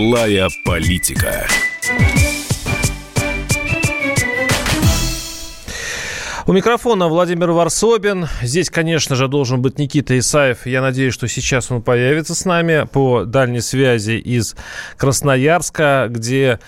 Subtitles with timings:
[0.00, 1.46] Злая политика.
[6.46, 8.26] У микрофона Владимир Варсобин.
[8.40, 10.64] Здесь, конечно же, должен быть Никита Исаев.
[10.64, 14.56] Я надеюсь, что сейчас он появится с нами по дальней связи из
[14.96, 16.60] Красноярска, где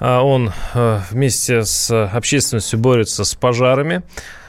[0.00, 4.02] а, он а, вместе с общественностью борется с пожарами.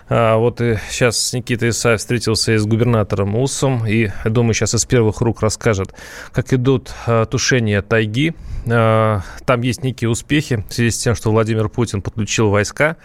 [0.10, 5.42] А, вот сейчас Никита Исаев встретился с губернатором УСом, и, думаю, сейчас из первых рук
[5.42, 5.94] расскажет,
[6.32, 6.92] как идут
[7.30, 8.34] тушения тайги.
[8.66, 12.98] Там есть некие успехи в связи с тем, что Владимир Путин подключил войска,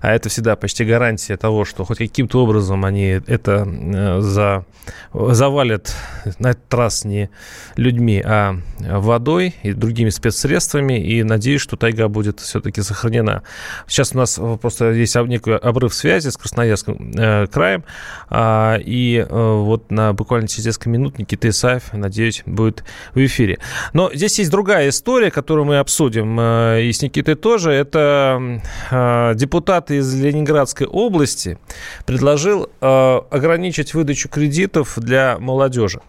[0.00, 4.64] а это всегда почти гарантия того, что хоть каким-то образом они это э, за,
[5.12, 5.94] завалят
[6.38, 7.28] на этот раз не
[7.76, 13.42] людьми, а водой и другими спецсредствами, и надеюсь, что тайга будет все-таки сохранена.
[13.86, 17.84] Сейчас у нас просто есть некий обрыв связи с Красноярским э, краем,
[18.28, 23.58] э, и э, вот на буквально через несколько минут Никита Исаев, надеюсь, будет в эфире.
[23.94, 27.72] Но здесь есть другая история, которую мы обсудим э, и с Никитой тоже.
[27.72, 31.58] Это э, депутат из Ленинградской области
[32.04, 36.00] предложил э, ограничить выдачу кредитов для молодежи.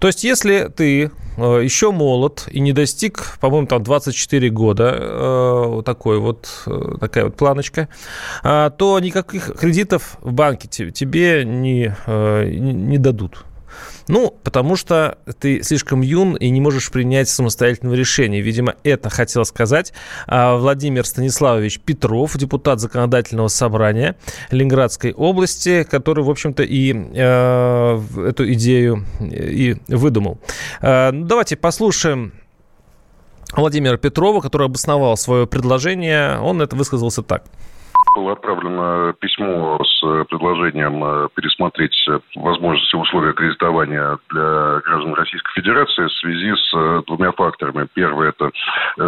[0.00, 6.48] То есть, если ты еще молод и не достиг, по-моему, там 24 года, такой вот,
[7.00, 7.88] такая вот планочка,
[8.42, 9.71] то никаких кредитов
[10.22, 13.44] в банке тебе не, э, не дадут.
[14.08, 18.40] Ну, потому что ты слишком юн и не можешь принять самостоятельного решения.
[18.40, 19.92] Видимо, это хотел сказать
[20.26, 24.16] а, Владимир Станиславович Петров, депутат законодательного собрания
[24.50, 30.38] Ленинградской области, который, в общем-то, и э, эту идею и выдумал.
[30.80, 32.32] Э, давайте послушаем
[33.52, 36.38] Владимира Петрова, который обосновал свое предложение.
[36.40, 37.44] Он это высказался так
[38.14, 45.52] было отправлено письмо с э, предложением э, пересмотреть э, возможности условия кредитования для граждан Российской
[45.54, 47.88] Федерации в связи с двумя факторами.
[47.94, 48.50] Первый– это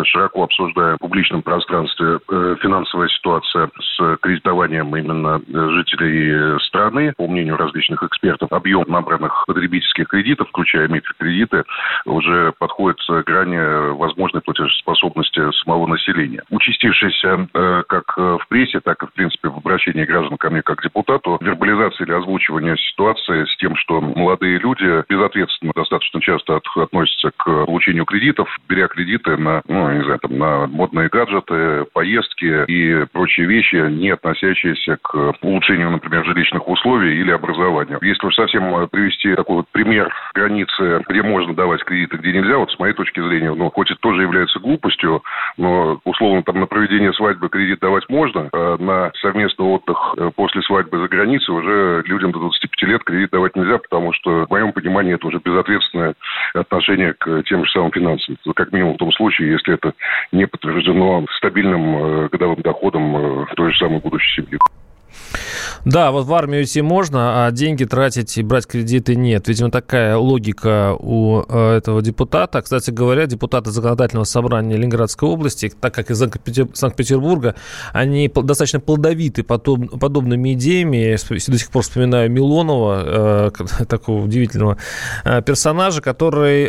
[0.04, 2.18] широко обсуждая в публичном пространстве
[2.60, 7.12] финансовая ситуация с кредитованием именно жителей страны.
[7.16, 11.64] По мнению различных экспертов, объем набранных потребительских кредитов, включая микрокредиты,
[12.04, 16.42] уже подходит к грани возможной платежеспособности самого населения.
[16.50, 17.48] Участившийся
[17.88, 21.38] как в прессе, так так и, в принципе, в обращении граждан ко мне как депутату,
[21.40, 27.66] вербализация или озвучивание ситуации с тем, что молодые люди безответственно достаточно часто от, относятся к
[27.66, 33.46] получению кредитов, беря кредиты на, ну, не знаю, там, на модные гаджеты, поездки и прочие
[33.46, 37.98] вещи, не относящиеся к улучшению, например, жилищных условий или образования.
[38.00, 42.70] Если уж совсем привести такой вот пример границы, где можно давать кредиты, где нельзя, вот
[42.70, 45.22] с моей точки зрения, ну, хоть это тоже является глупостью,
[45.56, 50.62] но, условно, там на проведение свадьбы кредит давать можно, а на совместный отдых э, после
[50.62, 54.72] свадьбы за границей уже людям до 25 лет кредит давать нельзя, потому что, в моем
[54.72, 56.14] понимании, это уже безответственное
[56.54, 58.36] отношение к тем же самым финансам.
[58.54, 59.92] Как минимум в том случае, если это
[60.32, 64.58] не подтверждено стабильным э, годовым доходом э, той же самой будущей семьи.
[65.84, 69.48] Да, вот в армию идти можно, а деньги тратить и брать кредиты нет.
[69.48, 72.62] Видимо, такая логика у э, этого депутата.
[72.62, 77.54] Кстати говоря, депутаты законодательного собрания Ленинградской области, так как из Санкт-Петербурга,
[77.92, 80.96] они достаточно плодовиты подобными идеями.
[80.96, 84.78] Я до сих пор вспоминаю Милонова, э, такого удивительного
[85.24, 86.64] э, персонажа, который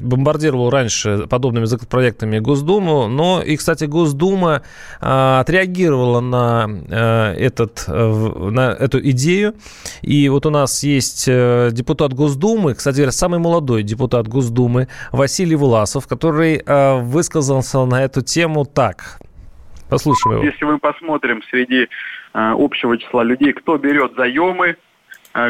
[0.00, 3.08] бомбардировал раньше подобными законопроектами Госдуму.
[3.08, 4.62] Но и, кстати, Госдума
[5.00, 9.54] отреагировала на этот на эту идею.
[10.02, 15.56] И вот у нас есть э, депутат Госдумы, кстати говоря, самый молодой депутат Госдумы Василий
[15.56, 19.18] Власов, который э, высказался на эту тему так.
[19.88, 20.44] Послушаем его.
[20.44, 21.86] Если мы посмотрим среди э,
[22.34, 24.76] общего числа людей, кто берет заемы,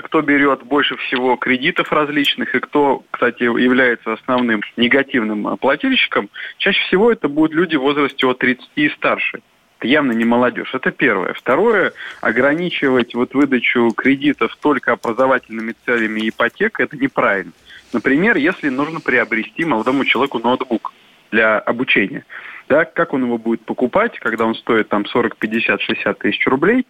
[0.04, 7.10] кто берет больше всего кредитов различных и кто, кстати, является основным негативным плательщиком, чаще всего
[7.10, 9.40] это будут люди в возрасте от 30 и старше.
[9.78, 10.74] Это явно не молодежь.
[10.74, 11.34] Это первое.
[11.34, 17.52] Второе, ограничивать вот выдачу кредитов только образовательными целями и ипотек, это неправильно.
[17.92, 20.92] Например, если нужно приобрести молодому человеку ноутбук
[21.30, 22.24] для обучения,
[22.68, 26.84] да, как он его будет покупать, когда он стоит там 40, 50, 60 тысяч рублей,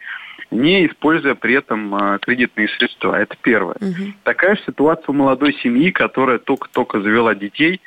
[0.50, 3.14] не используя при этом а, кредитные средства.
[3.14, 3.76] Это первое.
[3.80, 4.12] Угу.
[4.24, 7.82] Такая же ситуация у молодой семьи, которая только-только завела детей,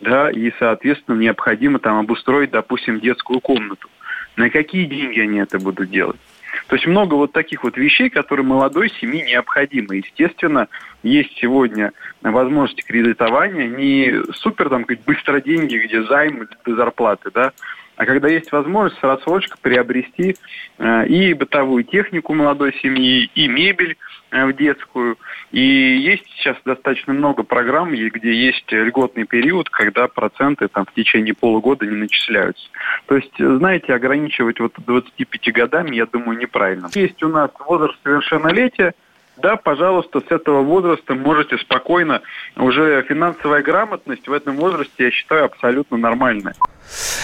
[0.00, 3.88] да, и, соответственно, необходимо там обустроить, допустим, детскую комнату.
[4.36, 6.20] На какие деньги они это будут делать?
[6.68, 9.96] То есть много вот таких вот вещей, которые молодой семье необходимы.
[9.96, 10.68] Естественно,
[11.02, 11.92] есть сегодня
[12.22, 17.52] возможности кредитования, не супер там как быстро деньги, где займ до зарплаты, да,
[17.96, 20.36] а когда есть возможность рассрочка приобрести
[20.78, 23.96] э, и бытовую технику молодой семьи, и мебель
[24.30, 25.16] э, в детскую.
[25.52, 31.34] И есть сейчас достаточно много программ, где есть льготный период, когда проценты там в течение
[31.34, 32.68] полугода не начисляются.
[33.06, 36.88] То есть, знаете, ограничивать вот 25 годами, я думаю, неправильно.
[36.94, 38.94] Есть у нас возраст совершеннолетия,
[39.36, 42.22] да, пожалуйста, с этого возраста можете спокойно,
[42.56, 46.54] уже финансовая грамотность в этом возрасте, я считаю, абсолютно нормальная.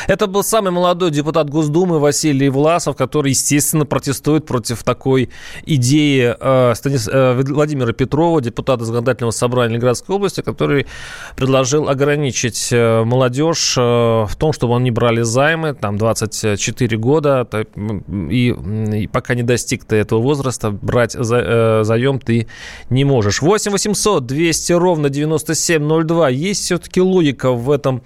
[0.06, 5.30] Это был самый молодой депутат Госдумы Василий Власов, который, естественно, протестует против такой
[5.64, 10.86] идеи э, э, Владимира Петрова, депутата Законодательного собрания Ленинградской области, который
[11.36, 17.46] предложил ограничить э, молодежь в том, чтобы они брали займы, там, 24 года,
[18.30, 22.46] и, пока не достиг ты этого возраста, брать за, заем ты
[22.88, 23.42] не можешь.
[23.42, 26.28] 8 800 200 ровно 9702.
[26.30, 28.02] Есть все-таки логика в этом,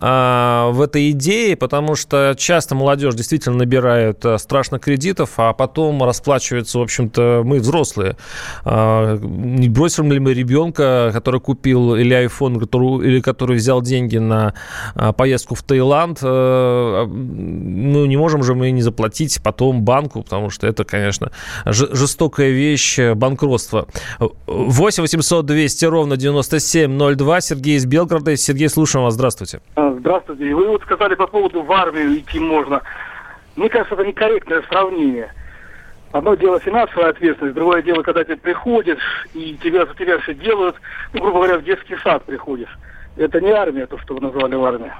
[0.00, 6.02] э, в этой идее, потому что часто молодежь действительно набирает э, страшно кредитов, а потом
[6.02, 8.16] расплачивается, в общем-то, мы взрослые.
[8.64, 14.18] А, не бросим ли мы ребенка, который купил или iPhone, который, или который взял деньги
[14.18, 14.54] на
[14.94, 20.50] а, поездку в Таиланд, э, ну, не можем же мы не заплатить потом банку, потому
[20.50, 21.30] что это, конечно,
[21.66, 23.86] жестокая вещь, банкротство.
[24.46, 27.40] 8 800 200 ровно 9702.
[27.40, 28.36] Сергей из Белгорода.
[28.36, 29.14] Сергей, слушаем вас.
[29.14, 29.60] Здравствуйте.
[29.76, 30.54] А, здравствуйте.
[30.54, 32.82] Вы вот сказали по поводу в армию идти можно.
[33.56, 35.32] Мне кажется, это некорректное сравнение.
[36.12, 38.98] Одно дело финансовая ответственность, другое дело, когда ты приходишь,
[39.34, 40.76] и тебя за тебя все делают,
[41.12, 42.78] ну, грубо говоря, в детский сад приходишь.
[43.18, 44.92] Это не армия, то, что вы назвали в армии.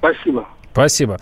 [0.00, 0.46] Спасибо.
[0.72, 1.18] Спасибо.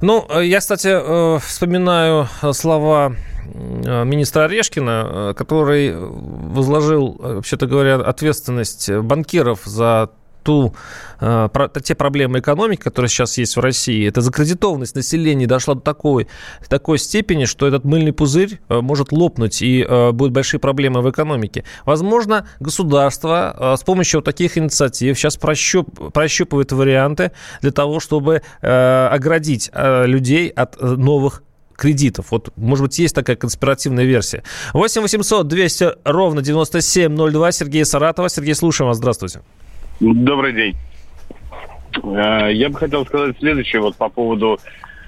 [0.00, 3.14] Ну, э, я, кстати, э, вспоминаю слова
[3.44, 10.10] э, министра Орешкина, который возложил, вообще-то говоря, ответственность банкиров за
[10.44, 10.74] ту,
[11.20, 15.80] э, про, те проблемы экономики, которые сейчас есть в России, эта закредитованность населения дошла до
[15.80, 16.28] такой,
[16.68, 21.10] такой степени, что этот мыльный пузырь э, может лопнуть и э, будут большие проблемы в
[21.10, 21.64] экономике.
[21.84, 27.32] Возможно, государство с помощью вот таких инициатив сейчас прощуп, прощупывает варианты
[27.62, 31.42] для того, чтобы оградить людей от новых
[31.76, 32.26] кредитов.
[32.30, 34.42] Вот, может быть, есть такая конспиративная версия.
[34.72, 37.52] 8 800 200 ровно 9702.
[37.52, 38.28] Сергей Саратова.
[38.28, 38.98] Сергей, слушаем вас.
[38.98, 39.40] Здравствуйте.
[40.00, 40.76] Добрый день.
[42.02, 44.58] Э, я бы хотел сказать следующее вот по поводу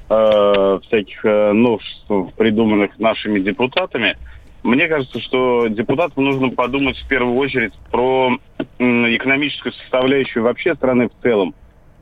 [0.08, 4.16] э, всяких э, новшеств, придуманных нашими депутатами.
[4.62, 8.38] Мне кажется, что депутатам нужно подумать в первую очередь про
[8.78, 11.54] экономическую составляющую вообще страны в целом.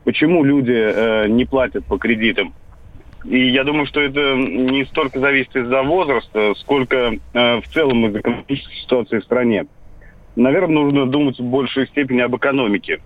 [0.03, 2.53] Почему люди не платят по кредитам?
[3.23, 8.75] И я думаю, что это не столько зависит из-за возраста, сколько в целом из экономической
[8.77, 9.65] ситуации в стране
[10.35, 13.01] наверное, нужно думать в большей степени об экономике.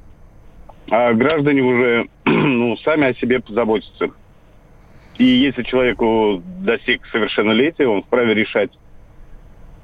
[0.89, 4.09] А граждане уже ну, сами о себе позаботятся.
[5.17, 8.71] И если человеку достиг совершеннолетия, он вправе решать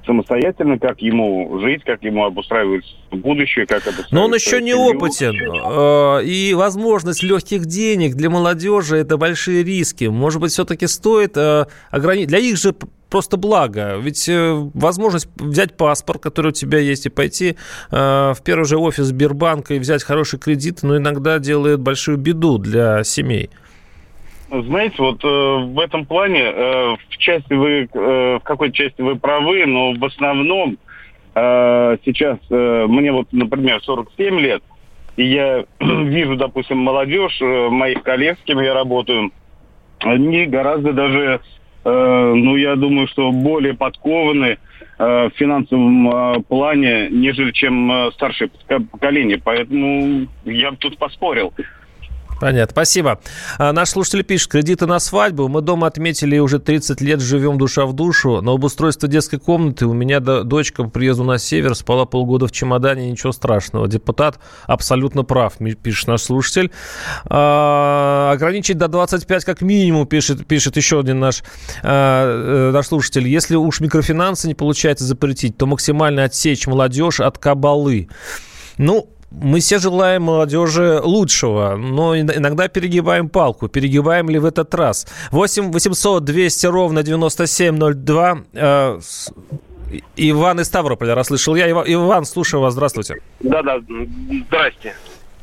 [0.06, 4.12] самостоятельно, как ему жить, как ему обустраивать будущее, как обустраивать...
[4.12, 5.34] Но он еще не опытен.
[5.34, 10.04] Э, и возможность легких денег для молодежи– это большие риски.
[10.04, 12.28] Может быть, все-таки стоит э, ограничить...
[12.28, 12.74] Для их же
[13.10, 13.96] просто благо.
[13.98, 17.56] Ведь э, возможность взять паспорт, который у тебя есть, и пойти
[17.90, 23.04] в первый же офис Сбербанка и взять хороший кредит, но иногда делает большую беду для
[23.04, 23.50] семей.
[24.48, 29.16] Знаете, вот э, в этом плане э, в части вы э, в какой части вы
[29.16, 30.78] правы, но в основном
[31.34, 34.62] э, сейчас э, мне вот, например, 47 лет,
[35.16, 39.32] и я вижу, допустим, молодежь э, моих коллег, с кем я работаю,
[40.00, 41.40] они гораздо даже,
[41.84, 44.58] э, ну, я думаю, что более подкованы
[44.98, 48.48] э, в финансовом э, плане, нежели чем э, старшее
[48.92, 49.40] поколение.
[49.42, 51.52] Поэтому я бы тут поспорил.
[52.40, 53.20] Понятно, спасибо.
[53.58, 55.48] А, наш слушатель пишет, кредиты на свадьбу.
[55.48, 58.42] Мы дома отметили уже 30 лет, живем душа в душу.
[58.42, 63.10] На обустройство детской комнаты у меня дочка по приезду на север спала полгода в чемодане,
[63.10, 63.88] ничего страшного.
[63.88, 66.70] Депутат абсолютно прав, пишет наш слушатель.
[67.24, 71.42] А, ограничить до 25 как минимум, пишет, пишет еще один наш,
[71.82, 73.26] а, э, наш слушатель.
[73.26, 78.08] Если уж микрофинансы не получается запретить, то максимально отсечь молодежь от кабалы.
[78.78, 79.08] Ну,
[79.40, 83.68] мы все желаем молодежи лучшего, но иногда перегибаем палку.
[83.68, 85.06] Перегибаем ли в этот раз?
[85.30, 88.38] 8 800 200 ровно 9702.
[88.54, 88.98] Э,
[90.16, 91.70] Иван из Ставрополя расслышал я.
[91.70, 92.72] Иван, слушаю вас.
[92.72, 93.16] Здравствуйте.
[93.40, 94.94] Да-да, здрасте.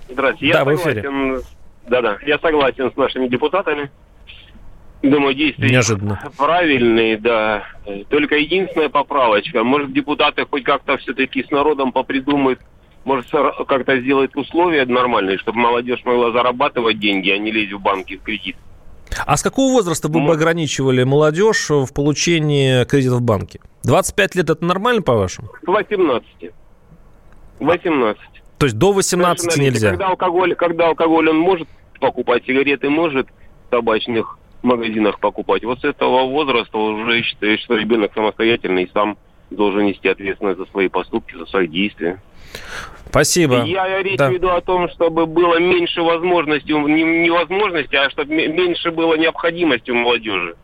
[0.10, 0.48] Здрасте.
[0.48, 1.42] Я да, в эфире.
[1.88, 3.92] Да-да, я согласен с нашими депутатами.
[5.04, 6.32] Думаю, действия Неожиданно.
[6.38, 7.66] правильные, да.
[8.10, 9.62] Только единственная поправочка.
[9.64, 12.60] Может, депутаты хоть как-то все-таки с народом попридумают
[13.06, 13.30] может,
[13.68, 18.24] как-то сделать условия нормальные, чтобы молодежь могла зарабатывать деньги, а не лезть в банки в
[18.24, 18.56] кредит.
[19.26, 23.60] А с какого возраста вы бы ограничивали молодежь в получении кредитов в банке?
[23.84, 25.50] 25 лет это нормально, по-вашему?
[25.64, 26.52] 18.
[27.60, 28.22] 18.
[28.58, 29.92] То есть до 18 нельзя?
[29.92, 31.68] Когда алкоголь, когда алкоголь он может
[32.00, 33.28] покупать, сигареты может
[33.68, 35.64] в табачных магазинах покупать.
[35.64, 39.18] Вот с этого возраста уже считаю, что ребенок самостоятельный и сам
[39.50, 42.22] должен нести ответственность за свои поступки, за свои действия.
[43.10, 43.64] Спасибо.
[43.64, 44.30] Я речь да.
[44.30, 49.92] веду о том, чтобы было меньше возможностей, не, не возможностей, а чтобы меньше было необходимости
[49.92, 50.56] у молодежи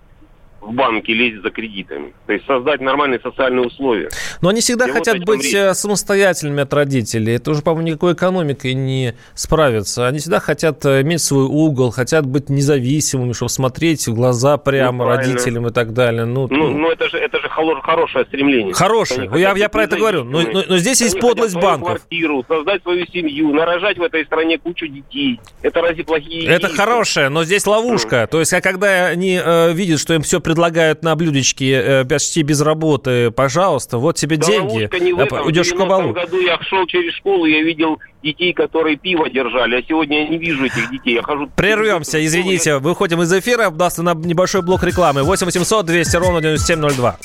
[0.62, 2.14] в банке лезть за кредитами.
[2.28, 4.10] То есть создать нормальные социальные условия.
[4.42, 5.54] Но они всегда И хотят вот быть речь.
[5.56, 7.36] Э, самостоятельными от родителей.
[7.36, 10.08] Это уже, по-моему, никакой экономикой не справится.
[10.08, 15.06] Они всегда хотят э, иметь свой угол, хотят быть независимыми, чтобы смотреть в глаза прямо
[15.06, 16.26] ну, родителям и так далее.
[16.26, 18.74] Ну, ну, ну, ну это же, это же хорошее стремление.
[18.74, 19.30] Хорошее.
[19.36, 20.24] Я, я про это говорю.
[20.24, 21.98] Но, но, но здесь есть подлость банков.
[21.98, 25.40] квартиру, создать свою семью, нарожать в этой стране кучу детей.
[25.62, 28.24] Это разве плохие Это хорошее, но здесь ловушка.
[28.24, 28.28] Mm.
[28.28, 32.42] То есть, а когда они э, видят, что им все предлагают на блюдечке э, почти
[32.42, 35.46] без работы, пожалуйста, вот тебе да деньги, не в этом.
[35.46, 36.10] уйдешь в кабалу.
[36.10, 40.28] В году я шел через школу, я видел детей, которые пиво держали, а сегодня я
[40.28, 41.14] не вижу этих детей.
[41.14, 41.52] Я хожу...
[41.56, 45.22] Прервемся, извините, выходим из эфира, даст на небольшой блок рекламы.
[45.22, 47.18] 8 800 200 ровно 9702.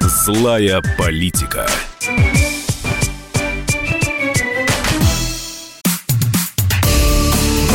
[0.00, 1.68] Злая политика.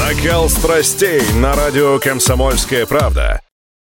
[0.09, 3.41] Накал страстей на радио «Комсомольская правда».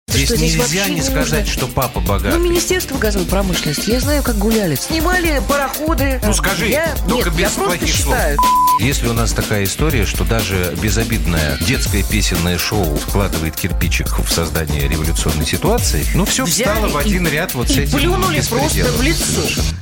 [0.07, 2.39] Здесь, что, здесь нельзя не сказать, что папа богатый.
[2.39, 3.91] Ну, Министерство газовой промышленности.
[3.91, 4.77] Я знаю, как гуляли.
[4.77, 6.21] Снимали пароходы.
[6.23, 6.95] Ну, скажи, я...
[7.09, 8.17] только Нет, без плохих слов.
[8.79, 14.87] Если у нас такая история, что даже безобидное детское песенное шоу вкладывает кирпичик в создание
[14.87, 18.93] революционной ситуации, ну, все Взяли встало в один ряд вот и с этим плюнули просто
[18.93, 19.25] в лицо.
[19.25, 19.77] Совершенно.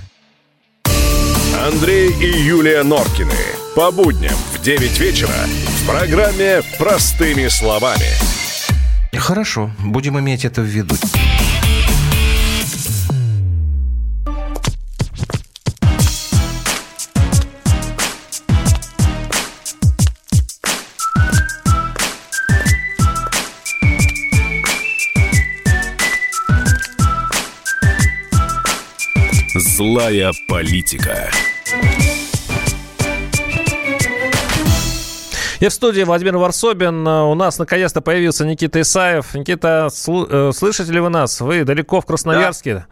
[1.66, 3.59] Андрей и Юлия Норкины.
[3.76, 8.04] По будням в 9 вечера в программе «Простыми словами».
[9.16, 10.96] Хорошо, будем иметь это в виду.
[29.54, 31.30] Злая политика.
[35.60, 37.06] И в студии Владимир Варсобин.
[37.06, 39.34] У нас наконец-то появился Никита Исаев.
[39.34, 41.38] Никита, э, слышите ли вы нас?
[41.42, 42.74] Вы далеко в Красноярске?
[42.74, 42.86] Да.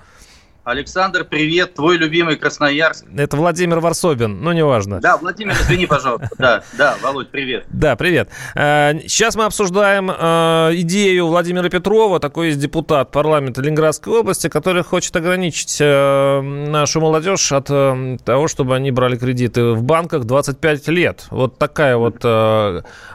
[0.69, 3.07] Александр, привет, твой любимый Красноярск.
[3.17, 5.01] Это Владимир Варсобин, ну, неважно.
[5.01, 6.29] Да, Владимир, извини, пожалуйста.
[6.37, 7.65] Да, да, Володь, привет.
[7.71, 8.29] Да, привет.
[8.55, 14.85] Э, сейчас мы обсуждаем э, идею Владимира Петрова, такой есть депутат парламента Ленинградской области, который
[14.85, 17.69] хочет ограничить э, нашу молодежь от
[18.23, 21.29] того, чтобы они брали кредиты в банках 25 лет.
[21.31, 22.21] Вот такая вот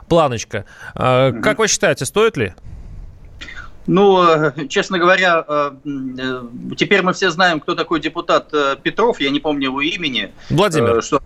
[0.07, 0.65] планочка.
[0.95, 2.55] Как вы считаете, стоит ли?
[3.85, 5.71] Ну, э, честно говоря, э,
[6.17, 6.43] э,
[6.77, 10.31] теперь мы все знаем, кто такой депутат Петров, я не помню его имени.
[10.49, 11.01] Владимир.
[11.01, 11.21] Что,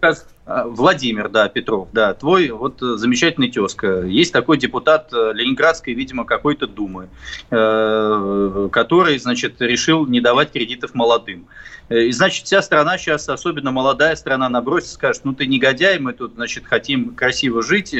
[0.47, 4.03] Владимир, да, Петров, да, твой вот замечательный тезка.
[4.03, 7.09] Есть такой депутат Ленинградской, видимо, какой-то думы,
[7.49, 11.47] который, значит, решил не давать кредитов молодым.
[11.89, 16.33] И, значит, вся страна сейчас, особенно молодая страна, набросится, скажет, ну ты негодяй, мы тут,
[16.35, 17.95] значит, хотим красиво жить,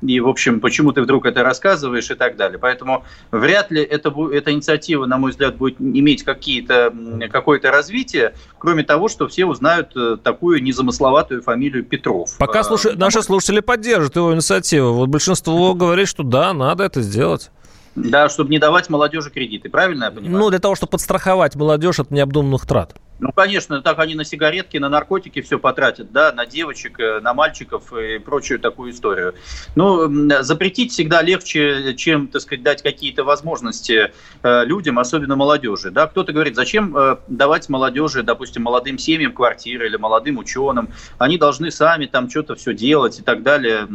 [0.00, 2.58] и, в общем, почему ты вдруг это рассказываешь и так далее.
[2.58, 6.92] Поэтому вряд ли это, эта инициатива, на мой взгляд, будет иметь какие-то,
[7.30, 12.36] какое-то развитие, кроме того, что все узнают э, такую незамысловатую фамилию Петров.
[12.38, 14.92] Пока слушай, наши слушатели поддержат его инициативу.
[14.92, 17.50] Вот большинство говорит, что да, надо это сделать.
[17.96, 20.38] Да, чтобы не давать молодежи кредиты, правильно я понимаю?
[20.38, 22.94] Ну, для того, чтобы подстраховать молодежь от необдуманных трат.
[23.20, 27.34] Ну, конечно, так они на сигаретки, на наркотики все потратят, да, на девочек, э, на
[27.34, 29.34] мальчиков и прочую такую историю.
[29.74, 36.06] Ну, запретить всегда легче, чем, так сказать, дать какие-то возможности э, людям, особенно молодежи, да.
[36.06, 41.72] Кто-то говорит, зачем э, давать молодежи, допустим, молодым семьям квартиры или молодым ученым, они должны
[41.72, 43.88] сами там что-то все делать и так далее,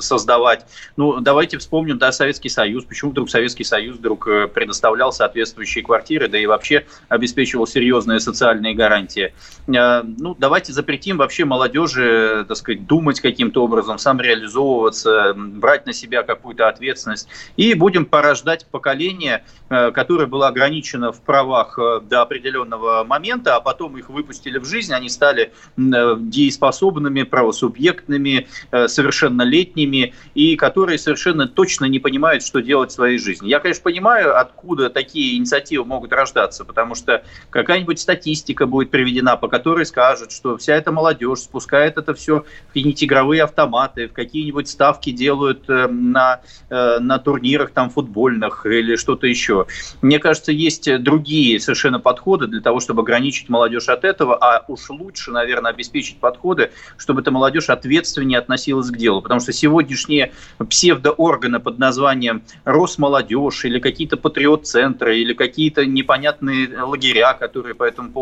[0.00, 0.66] создавать.
[0.96, 6.38] Ну, давайте вспомним, да, Советский Союз, почему вдруг Советский Союз вдруг предоставлял соответствующие квартиры, да
[6.38, 9.34] и вообще обеспечивал серьезное социальное социальные гарантии.
[9.68, 16.22] Э, ну, давайте запретим вообще молодежи, так сказать, думать каким-то образом, самореализовываться, брать на себя
[16.22, 17.28] какую-то ответственность.
[17.56, 23.60] И будем порождать поколение, э, которое было ограничено в правах э, до определенного момента, а
[23.60, 28.48] потом их выпустили в жизнь, они стали дееспособными, правосубъектными,
[28.86, 33.48] совершеннолетними, и которые совершенно точно не понимают, что делать в своей жизни.
[33.48, 39.36] Я, конечно, понимаю, откуда такие инициативы могут рождаться, потому что какая-нибудь статья статистика будет приведена,
[39.36, 44.12] по которой скажут, что вся эта молодежь спускает это все в какие-нибудь игровые автоматы, в
[44.12, 49.66] какие-нибудь ставки делают э, на, э, на турнирах там футбольных или что-то еще.
[50.00, 54.88] Мне кажется, есть другие совершенно подходы для того, чтобы ограничить молодежь от этого, а уж
[54.90, 59.22] лучше, наверное, обеспечить подходы, чтобы эта молодежь ответственнее относилась к делу.
[59.22, 60.32] Потому что сегодняшние
[60.68, 68.19] псевдоорганы под названием Росмолодежь или какие-то патриот-центры или какие-то непонятные лагеря, которые по этому поводу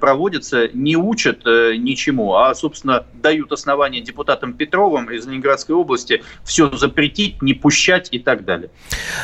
[0.00, 6.70] проводятся, не учат э, ничему, а, собственно, дают основания депутатам Петровым из Ленинградской области все
[6.76, 8.70] запретить, не пущать и так далее.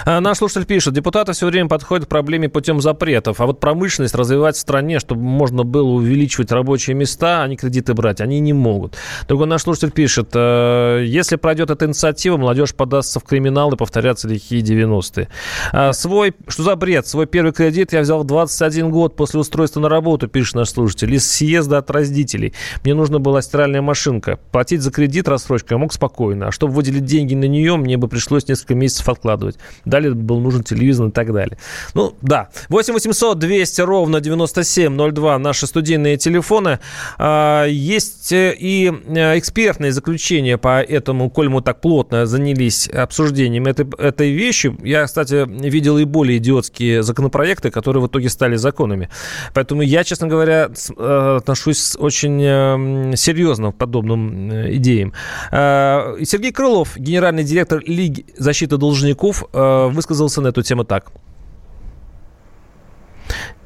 [0.05, 4.15] А, наш слушатель пишет, депутаты все время подходят к проблеме путем запретов, а вот промышленность
[4.15, 8.53] развивать в стране, чтобы можно было увеличивать рабочие места, а не кредиты брать, они не
[8.53, 8.97] могут.
[9.29, 14.29] Другой наш слушатель пишет, «Э, если пройдет эта инициатива, молодежь подастся в криминал и повторятся
[14.29, 15.29] лихие 90-е.
[15.73, 17.07] А, свой, что за бред?
[17.07, 21.15] Свой первый кредит я взял в 21 год после устройства на работу, пишет наш слушатель,
[21.15, 22.53] из съезда от родителей.
[22.85, 24.39] Мне нужна была стиральная машинка.
[24.53, 28.09] Платить за кредит рассрочку я мог спокойно, а чтобы выделить деньги на нее, мне бы
[28.09, 29.59] пришлось несколько месяцев откладывать.
[29.85, 31.59] Далее был нужен телевизор и так далее.
[31.95, 32.49] Ну, да.
[32.69, 36.79] 8 800 200 ровно 9702 наши студийные телефоны.
[37.19, 43.67] А, есть э, и э, экспертные заключения по этому, коль мы так плотно занялись обсуждением
[43.67, 44.77] этой, этой вещи.
[44.83, 49.09] Я, кстати, видел и более идиотские законопроекты, которые в итоге стали законами.
[49.55, 55.13] Поэтому я, честно говоря, э, отношусь очень серьезно к подобным идеям.
[55.51, 61.13] Сергей Крылов, генеральный директор Лиги защиты должников, высказался на эту тему так.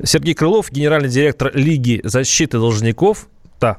[0.02, 3.29] Сергей Крылов, генеральный директор Лиги защиты должников.
[3.61, 3.79] Да,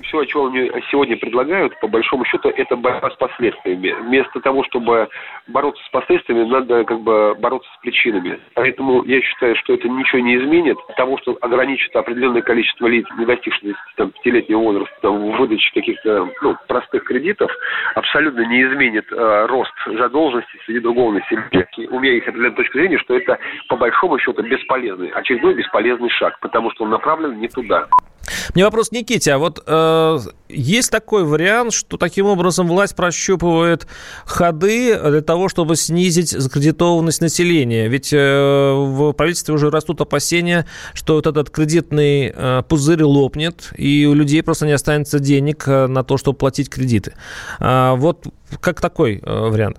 [0.00, 3.92] все, о чем они сегодня предлагают, по большому счету, это борьба с последствиями.
[4.02, 5.08] Вместо того, чтобы
[5.48, 8.40] бороться с последствиями, надо как бы бороться с причинами.
[8.54, 10.78] Поэтому я считаю, что это ничего не изменит.
[10.96, 16.28] Того, что ограничит определенное количество лиц, не достигших там, пятилетнего возраста, там, в выдаче каких-то
[16.42, 17.50] ну, простых кредитов,
[17.94, 21.66] абсолютно не изменит э, рост задолженности среди другого населения.
[21.90, 26.38] У меня есть определенная точка зрения, что это по большому счету бесполезный, очередной бесполезный шаг,
[26.40, 27.88] потому что он направлен не туда.
[28.54, 29.32] Мне вопрос Никите.
[29.32, 33.86] А вот э, есть такой вариант, что таким образом власть прощупывает
[34.24, 37.88] ходы для того, чтобы снизить закредитованность населения?
[37.88, 44.06] Ведь э, в правительстве уже растут опасения, что вот этот кредитный э, пузырь лопнет, и
[44.06, 47.14] у людей просто не останется денег э, на то, чтобы платить кредиты.
[47.58, 48.26] А вот
[48.60, 49.78] как такой э, вариант?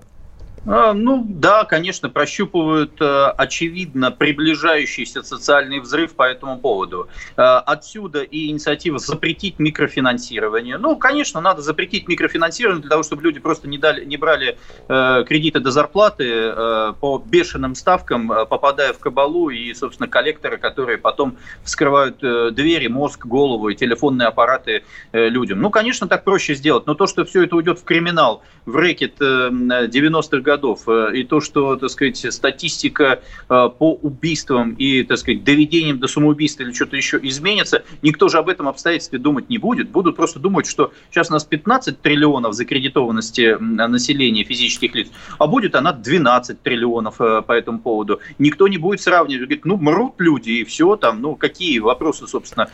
[0.66, 7.08] А, ну да, конечно, прощупывают э, очевидно приближающийся социальный взрыв по этому поводу.
[7.36, 10.78] Э, отсюда и инициатива запретить микрофинансирование.
[10.78, 14.56] Ну, конечно, надо запретить микрофинансирование для того, чтобы люди просто не, дали, не брали
[14.88, 16.52] э, кредиты до зарплаты
[17.00, 22.18] по бешеным ставкам, попадая в кабалу и, собственно, коллекторы, которые потом вскрывают
[22.54, 25.60] двери, мозг, голову и телефонные аппараты людям.
[25.60, 29.20] Ну, конечно, так проще сделать, но то, что все это уйдет в криминал, в рэкет
[29.20, 30.88] 90-х годов, годов.
[30.88, 36.06] Э, и то, что, так сказать, статистика э, по убийствам и, так сказать, доведением до
[36.06, 39.90] самоубийства или что-то еще изменится, никто же об этом обстоятельстве думать не будет.
[39.90, 45.74] Будут просто думать, что сейчас у нас 15 триллионов закредитованности населения физических лиц, а будет
[45.74, 48.20] она 12 триллионов э, по этому поводу.
[48.38, 52.68] Никто не будет сравнивать, говорит, ну, мрут люди и все там, ну, какие вопросы, собственно,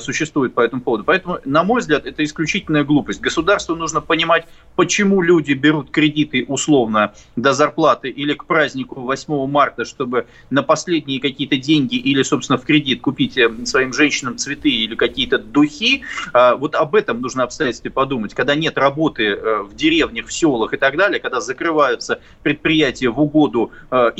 [0.00, 1.04] существуют по этому поводу.
[1.04, 3.20] Поэтому, на мой взгляд, это исключительная глупость.
[3.20, 9.84] Государству нужно понимать, почему люди берут кредиты условно до зарплаты или к празднику 8 марта,
[9.84, 14.94] чтобы на последние какие-то деньги или, собственно, в кредит купить э, своим женщинам цветы или
[14.94, 16.02] какие-то духи,
[16.32, 18.34] а, вот об этом нужно обстоятельстве подумать.
[18.34, 23.20] Когда нет работы э, в деревнях, в селах и так далее, когда закрываются предприятия в
[23.20, 24.12] угоду э,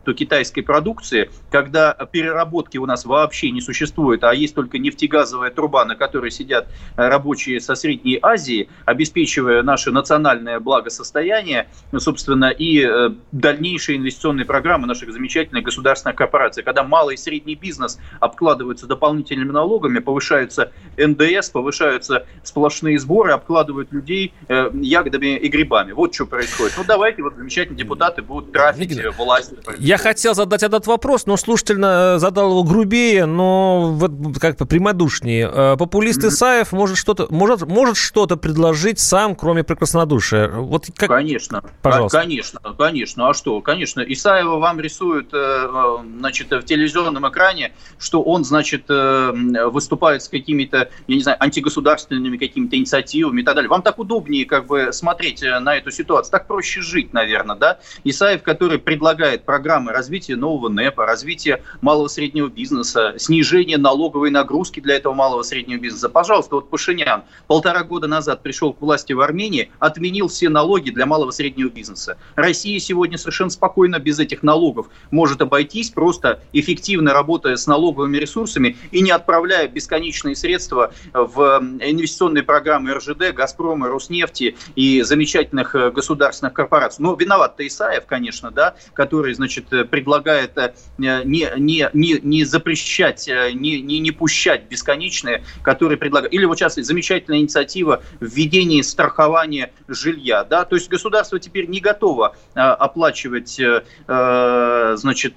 [0.00, 5.84] импорт китайской продукции, когда переработки у нас вообще не существует, а есть только нефтегазовая труба,
[5.84, 13.98] на которой сидят рабочие со Средней Азии, обеспечивая наше национальное благосостояние, собственно, и э, дальнейшие
[13.98, 20.72] инвестиционные программы наших замечательных государственных корпораций, когда малый и средний бизнес обкладываются дополнительными налогами, повышаются
[20.96, 25.92] НДС, повышаются сплошные сборы, обкладывают людей э, ягодами и грибами.
[25.92, 26.74] Вот что происходит.
[26.76, 29.52] Ну, давайте вот замечательные депутаты будут трафить власть.
[29.90, 35.50] Я хотел задать этот вопрос, но слушатель э, задал его грубее, но вот как-то прямодушнее.
[35.52, 40.48] Э, популист Исаев может что-то может, может что-то предложить сам, кроме прекраснодушия.
[40.48, 41.08] Вот как...
[41.08, 41.64] Конечно.
[41.82, 42.20] Пожалуйста.
[42.20, 43.30] Конечно, конечно.
[43.30, 43.60] А что?
[43.62, 44.00] Конечно.
[44.00, 51.16] Исаева вам рисует э, значит, в телевизионном экране, что он, значит, выступает с какими-то, я
[51.16, 53.68] не знаю, антигосударственными какими-то инициативами и так далее.
[53.68, 56.30] Вам так удобнее как бы смотреть на эту ситуацию.
[56.30, 57.80] Так проще жить, наверное, да?
[58.04, 64.30] Исаев, который предлагает программу программы развития нового НЭПа, развития малого и среднего бизнеса, снижения налоговой
[64.30, 66.08] нагрузки для этого малого и среднего бизнеса.
[66.08, 71.06] Пожалуйста, вот Пашинян полтора года назад пришел к власти в Армении, отменил все налоги для
[71.06, 72.18] малого и среднего бизнеса.
[72.34, 78.76] Россия сегодня совершенно спокойно без этих налогов может обойтись, просто эффективно работая с налоговыми ресурсами
[78.90, 81.38] и не отправляя бесконечные средства в
[81.80, 87.02] инвестиционные программы РЖД, Газпрома, Роснефти и замечательных э, государственных корпораций.
[87.02, 93.52] Но виноват-то Исаев, конечно, да, который, значит, предлагает э, не, не, не, не запрещать, э,
[93.52, 96.32] не, не, не пущать бесконечные, которые предлагают.
[96.32, 102.36] Или вот сейчас замечательная инициатива введения страхования жилья, да, то есть государство теперь не готово
[102.54, 103.60] оплачивать,
[104.06, 105.34] значит,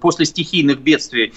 [0.00, 1.32] после стихийных бедствий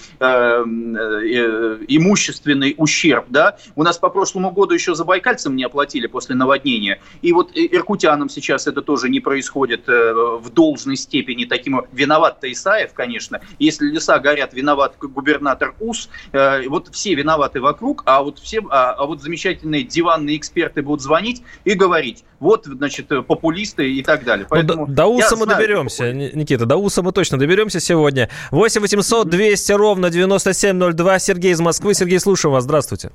[1.88, 3.56] имущественный ущерб, да.
[3.76, 7.00] У нас по прошлому году еще забайкальцам не оплатили после наводнения.
[7.22, 11.44] И вот иркутянам сейчас это тоже не происходит э, в должной степени.
[11.44, 13.40] Таким виноват-то Исаев, конечно.
[13.58, 16.08] Если леса горят, виноват губернатор УС.
[16.32, 21.02] Э, вот все виноваты вокруг, а вот, все, а, а вот замечательные диванные эксперты будут
[21.02, 24.46] звонить и говорить, вот, значит, популисты и так далее.
[24.48, 28.28] Ну, Поэтому до, до УСа мы знаю, доберемся, Никита, до УСа мы точно доберемся сегодня.
[28.50, 31.18] 8 800 200 ровно 9702.
[31.18, 31.94] Сергей из Москвы.
[31.94, 32.64] Сергей, слушаю вас.
[32.64, 33.10] Здравствуйте.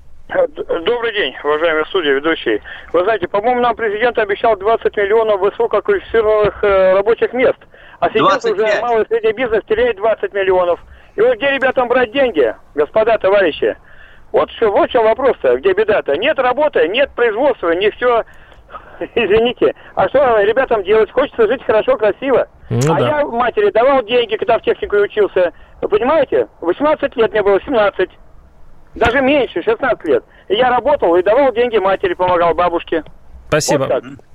[0.86, 2.62] Добрый день, уважаемые судьи, ведущие.
[2.92, 7.58] Вы знаете, по-моему, нам президент обещал 20 миллионов высококвалифицированных э, рабочих мест.
[8.00, 8.52] А сейчас 25.
[8.52, 10.82] уже малый и средний бизнес теряет 20 миллионов.
[11.16, 13.78] И вот где ребятам брать деньги, господа, товарищи?
[14.34, 16.18] Вот что, вот в чем вопрос-то, где беда-то.
[16.18, 18.24] Нет работы, нет производства, не все,
[19.16, 19.74] извините.
[19.96, 21.10] А что ребятам делать?
[21.12, 22.50] Хочется жить хорошо, красиво.
[22.70, 23.08] Ну, а да.
[23.08, 25.54] я матери давал деньги, когда в технику учился.
[25.82, 26.50] Вы понимаете?
[26.60, 28.10] 18 лет мне было, 17.
[28.96, 30.24] Даже меньше, 16 лет.
[30.50, 33.04] Я работал и давал деньги матери, помогал бабушке.
[33.48, 33.88] Спасибо.
[33.90, 34.33] Вот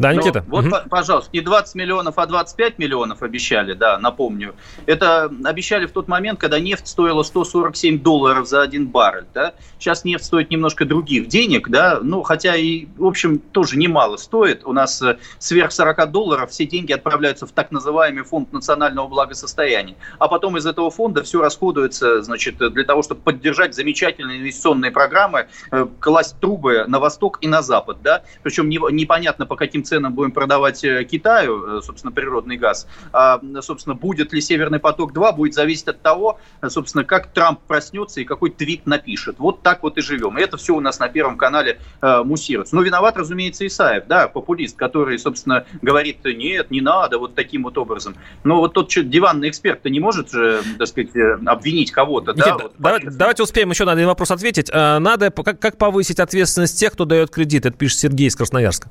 [0.00, 0.42] да, ну, Никита.
[0.46, 0.88] Ну, вот, угу.
[0.88, 4.54] пожалуйста, не 20 миллионов, а 25 миллионов обещали, да, напомню.
[4.86, 9.52] Это обещали в тот момент, когда нефть стоила 147 долларов за один баррель, да.
[9.78, 14.64] Сейчас нефть стоит немножко других денег, да, ну, хотя и, в общем, тоже немало стоит.
[14.64, 19.96] У нас э, сверх 40 долларов все деньги отправляются в так называемый фонд национального благосостояния.
[20.18, 25.48] А потом из этого фонда все расходуется, значит, для того, чтобы поддержать замечательные инвестиционные программы,
[25.70, 28.22] э, класть трубы на восток и на запад, да.
[28.42, 32.86] Причем непонятно по каким ценам будем продавать э, Китаю, э, собственно, природный газ.
[33.12, 38.24] А, собственно, будет ли Северный поток-2, будет зависеть от того, собственно, как Трамп проснется и
[38.24, 39.36] какой твит напишет.
[39.38, 40.38] Вот так вот и живем.
[40.38, 42.76] И это все у нас на Первом канале э, муссируется.
[42.76, 47.76] Но виноват, разумеется, Исаев, да, популист, который, собственно, говорит, нет, не надо вот таким вот
[47.76, 48.14] образом.
[48.44, 52.56] Но вот тот что, диванный эксперт-то не может же, так сказать, э, обвинить кого-то, да?
[52.56, 54.70] Вот, давайте, давайте успеем еще на один вопрос ответить.
[54.72, 57.66] Надо, как, как повысить ответственность тех, кто дает кредит?
[57.66, 58.88] Это пишет Сергей из Красноярска.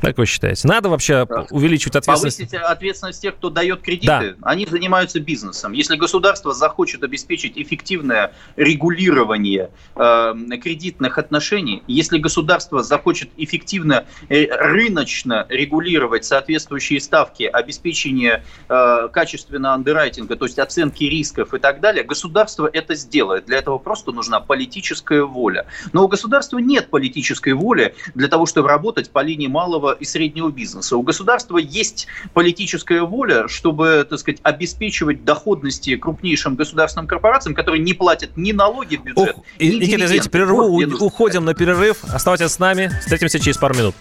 [0.00, 0.68] Как вы считаете?
[0.68, 2.38] Надо вообще увеличивать ответственность?
[2.38, 4.06] Повысить ответственность тех, кто дает кредиты.
[4.06, 4.34] Да.
[4.42, 5.72] Они занимаются бизнесом.
[5.72, 15.46] Если государство захочет обеспечить эффективное регулирование э, кредитных отношений, если государство захочет эффективно э, рыночно
[15.48, 22.68] регулировать соответствующие ставки, обеспечение э, качественного андеррайтинга, то есть оценки рисков и так далее, государство
[22.70, 23.46] это сделает.
[23.46, 25.66] Для этого просто нужна политическая воля.
[25.92, 30.50] Но у государства нет политической воли для того, чтобы работать по линии малого и среднего
[30.50, 30.96] бизнеса.
[30.96, 37.94] У государства есть политическая воля, чтобы, так сказать, обеспечивать доходности крупнейшим государственным корпорациям, которые не
[37.94, 41.98] платят ни налоги в бюджет, Ух, ни Никита, извините, перерву, вот, уходим на перерыв.
[42.12, 42.90] Оставайтесь с нами.
[43.00, 43.94] Встретимся через пару минут.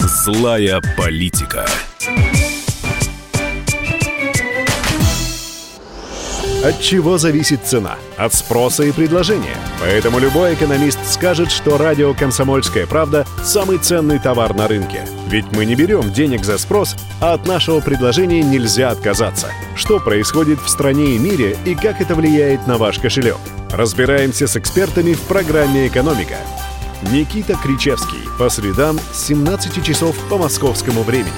[0.00, 1.66] Злая политика.
[6.66, 7.94] От чего зависит цена?
[8.16, 9.56] От спроса и предложения.
[9.80, 15.06] Поэтому любой экономист скажет, что радио «Комсомольская правда»– самый ценный товар на рынке.
[15.28, 19.46] Ведь мы не берем денег за спрос, а от нашего предложения нельзя отказаться.
[19.76, 23.36] Что происходит в стране и мире и как это влияет на ваш кошелек?
[23.70, 26.34] Разбираемся с экспертами в программе «Экономика».
[27.12, 28.28] Никита Кричевский.
[28.40, 31.30] По средам с 17 часов по московскому времени.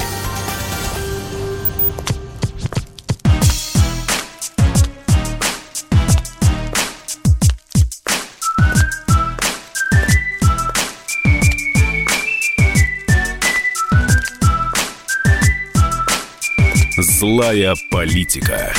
[17.29, 18.73] Злая политика.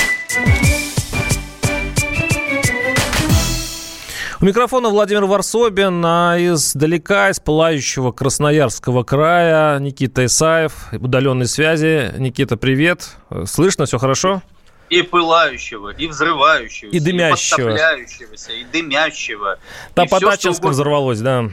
[4.42, 12.12] У микрофона Владимир Варсобин, а издалека, из пылающего Красноярского края Никита Исаев, удаленной связи.
[12.18, 13.18] Никита, привет.
[13.46, 14.42] Слышно, все хорошо?
[14.90, 19.60] И пылающего, и взрывающегося, и дымящего, и и дымящего.
[19.94, 21.52] Там и по Тачинскому взорвалось, да.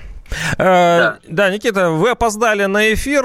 [0.59, 1.19] Да.
[1.29, 3.23] да, Никита, вы опоздали на эфир,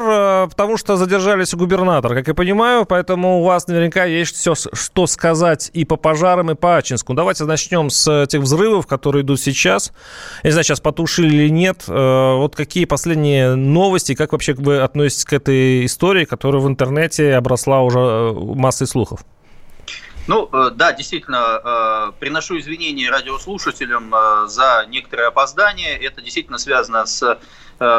[0.47, 5.07] потому что задержались у губернатора, как я понимаю, поэтому у вас наверняка есть все, что
[5.07, 7.13] сказать и по пожарам, и по Ачинску.
[7.13, 9.91] Давайте начнем с тех взрывов, которые идут сейчас.
[10.43, 11.83] Я не знаю, сейчас потушили или нет.
[11.87, 17.81] Вот какие последние новости, как вообще вы относитесь к этой истории, которая в интернете обросла
[17.81, 19.21] уже массой слухов?
[20.31, 25.97] Ну, э, да, действительно, э, приношу извинения радиослушателям э, за некоторые опоздания.
[25.97, 27.37] Это действительно связано с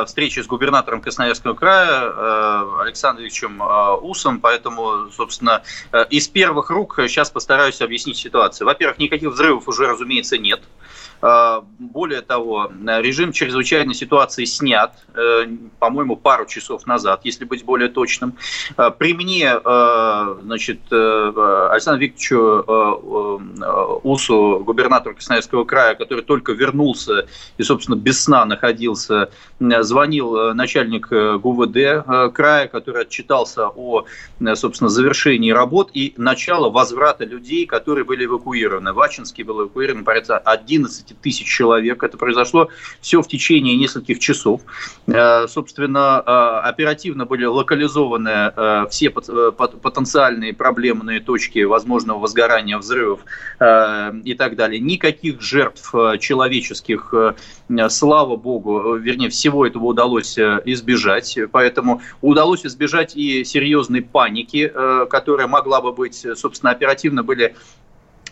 [0.06, 3.60] встречей с губернатором Красноярского края Александровичем
[4.00, 5.64] Усом, поэтому, собственно,
[6.08, 8.68] из первых рук сейчас постараюсь объяснить ситуацию.
[8.68, 10.62] Во-первых, никаких взрывов уже, разумеется, нет.
[11.24, 15.46] А, более того, режим чрезвычайной ситуации снят, э,
[15.78, 18.34] по-моему, пару часов назад, если быть более точным.
[18.98, 22.42] При мне, э, значит, э, Александру Викторовичу
[24.02, 29.30] Усу, губернатору Красноярского края, который только вернулся и, собственно, без сна находился,
[29.60, 34.06] звонил начальник ГУВД края, который отчитался о,
[34.54, 38.92] собственно, завершении работ и начало возврата людей, которые были эвакуированы.
[38.92, 42.02] Вачинский был эвакуирован порядка 11 тысяч человек.
[42.02, 42.68] Это произошло
[43.00, 44.62] все в течение нескольких часов.
[45.06, 53.20] Э, собственно, э, оперативно были локализованы э, все потенциальные проблемные точки возможного возгорания взрывов
[53.60, 54.80] и так далее.
[54.80, 57.14] Никаких жертв человеческих,
[57.88, 61.38] слава богу, вернее, всего этого удалось избежать.
[61.50, 64.72] Поэтому удалось избежать и серьезной паники,
[65.10, 67.54] которая могла бы быть, собственно, оперативно были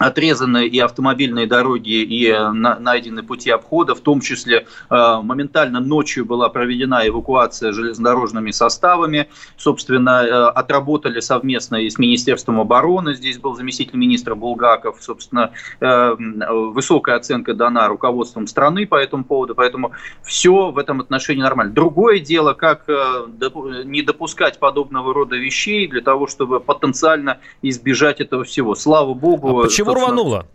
[0.00, 6.24] отрезаны и автомобильные дороги, и э, найдены пути обхода, в том числе э, моментально ночью
[6.24, 13.54] была проведена эвакуация железнодорожными составами, собственно, э, отработали совместно и с Министерством обороны, здесь был
[13.54, 20.78] заместитель министра Булгаков, собственно, высокая оценка дана руководством страны по этому поводу, поэтому все в
[20.78, 21.74] этом отношении нормально.
[21.74, 28.74] Другое дело, как не допускать подобного рода вещей для того, чтобы потенциально избежать этого всего.
[28.74, 29.60] Слава богу.
[29.60, 30.46] А почему почему рвануло?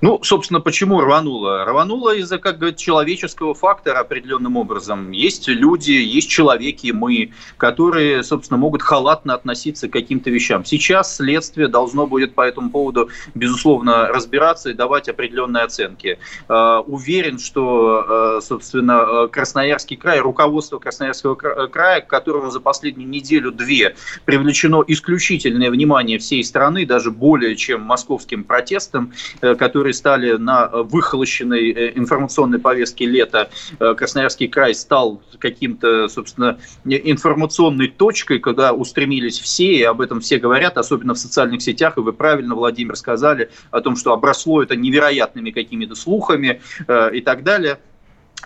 [0.00, 1.64] Ну, собственно, почему рвануло?
[1.64, 5.10] Рвануло из-за, как говорят, человеческого фактора определенным образом.
[5.10, 10.64] Есть люди, есть человеки, мы, которые, собственно, могут халатно относиться к каким-то вещам.
[10.64, 16.18] Сейчас следствие должно будет по этому поводу, безусловно, разбираться и давать определенные оценки.
[16.48, 23.96] Uh, уверен, что, uh, собственно, Красноярский край, руководство Красноярского края, к которому за последнюю неделю-две
[24.24, 30.82] привлечено исключительное внимание всей страны, даже более чем московским протестам, которые которые стали на э,
[30.82, 33.48] выхолощенной э, информационной повестке лета,
[33.80, 40.38] э, Красноярский край стал каким-то, собственно, информационной точкой, когда устремились все, и об этом все
[40.38, 44.76] говорят, особенно в социальных сетях, и вы правильно, Владимир, сказали о том, что обросло это
[44.76, 47.78] невероятными какими-то слухами и так далее.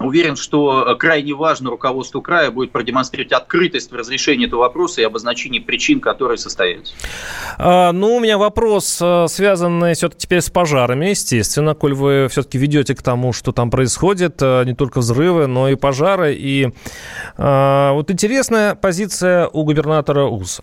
[0.00, 5.04] Уверен, что э, крайне важно руководству края будет продемонстрировать открытость в разрешении этого вопроса и
[5.04, 6.94] обозначении причин, которые состоялись.
[7.58, 12.58] А, ну, у меня вопрос, э, связанный все-таки теперь с пожарами, естественно, коль вы все-таки
[12.58, 16.34] ведете к тому, что там происходит, э, не только взрывы, но и пожары.
[16.34, 16.70] И
[17.36, 20.62] а, вот интересная позиция у губернатора УСа.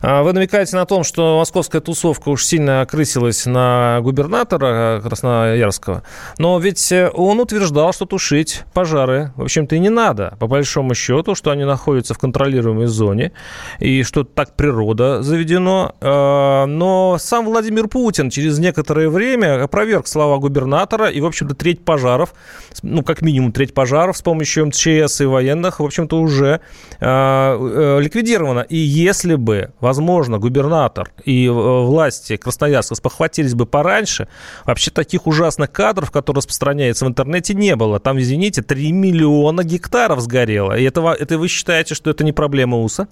[0.00, 6.02] А, вы намекаете на том, что московская тусовка уж сильно окрысилась на губернатора Красноярского,
[6.38, 11.34] но ведь он утверждал, что тушить пожары, в общем-то, и не надо, по большому счету,
[11.34, 13.32] что они находятся в контролируемой зоне,
[13.78, 15.94] и что так природа заведено.
[16.00, 21.84] А, но сам Владимир Путин через некоторое время опроверг слова губернатора, и, в общем-то, треть
[21.84, 22.34] пожаров,
[22.82, 26.60] ну, как минимум треть пожаров с помощью МЧС и военных, в общем-то, уже
[27.00, 28.60] а, э, ликвидировано.
[28.60, 34.28] И если бы, возможно, губернатор и э, власти Красноярска спохватились бы пораньше,
[34.64, 38.00] вообще таких ужасных кадров, которые распространяются в интернете, не было.
[38.00, 40.78] Там, извините, 3 миллиона гектаров сгорело.
[40.78, 43.08] И это, это вы считаете, что это не проблема УСА?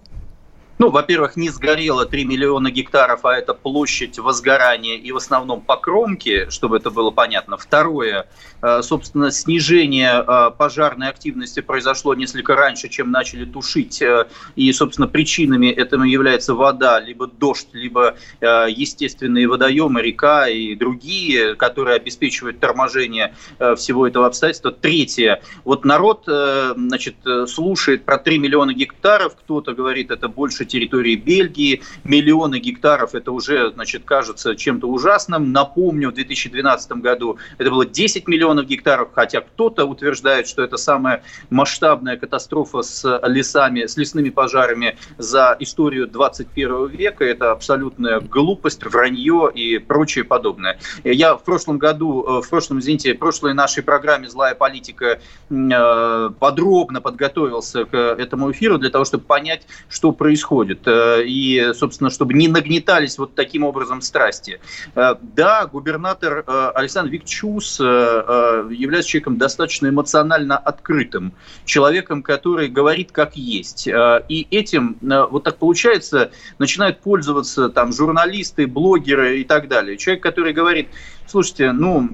[0.78, 5.76] Ну, во-первых, не сгорело 3 миллиона гектаров, а это площадь возгорания и в основном по
[5.76, 7.56] кромке, чтобы это было понятно.
[7.56, 8.28] Второе,
[8.60, 14.02] э, собственно, снижение э, пожарной активности произошло несколько раньше, чем начали тушить.
[14.02, 21.54] Э, и, собственно, причинами этому является вода, либо дождь, либо естественные водоемы, река и другие,
[21.54, 23.34] которые обеспечивают торможение
[23.76, 24.72] всего этого обстоятельства.
[24.72, 31.83] Третье, вот народ, значит, слушает про 3 миллиона гектаров, кто-то говорит, это больше территории Бельгии,
[32.05, 35.52] миллионы гектаров, это уже, значит, кажется чем-то ужасным.
[35.52, 41.22] Напомню, в 2012 году это было 10 миллионов гектаров, хотя кто-то утверждает, что это самая
[41.50, 47.24] масштабная катастрофа с лесами, с лесными пожарами за историю 21 века.
[47.24, 50.79] Это абсолютная глупость, вранье и прочее подобное.
[51.05, 56.31] Я в прошлом году, э, в прошлом, извините, в прошлой нашей программе «Злая политика» э,
[56.38, 60.55] подробно подготовился к этому эфиру для того, чтобы понять, что происходит.
[60.62, 64.60] Э, и, собственно, чтобы не нагнетались вот таким образом страсти.
[64.94, 71.32] Да, губернатор Александр Викчус является человеком достаточно эмоционально открытым,
[71.64, 73.88] человеком, который говорит как есть.
[73.88, 79.96] И этим, вот так получается, начинают пользоваться там журналисты, блогеры и так далее.
[79.96, 80.88] Человек, который говорит,
[81.26, 82.12] слушайте, ну, э,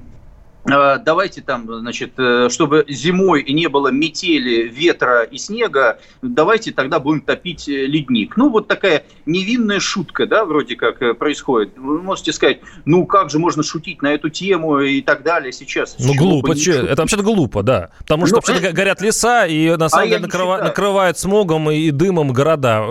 [0.65, 7.21] давайте там, значит, э, чтобы зимой не было метели, ветра и снега, давайте тогда будем
[7.21, 8.37] топить э, ледник.
[8.37, 11.77] Ну, вот такая невинная шутка, да, вроде как происходит.
[11.77, 15.95] Вы можете сказать, ну, как же можно шутить на эту тему и так далее сейчас.
[15.99, 16.55] Ну, глупо.
[16.55, 16.85] Че?
[16.85, 17.89] Это вообще-то глупо, да.
[17.99, 18.71] Потому что ну, вообще э...
[18.71, 20.57] горят леса, и на самом а деле накрыва...
[20.57, 22.85] накрывают смогом и дымом города.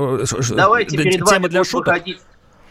[0.50, 1.94] Давайте перед вами для шуток.
[1.94, 2.18] Выходить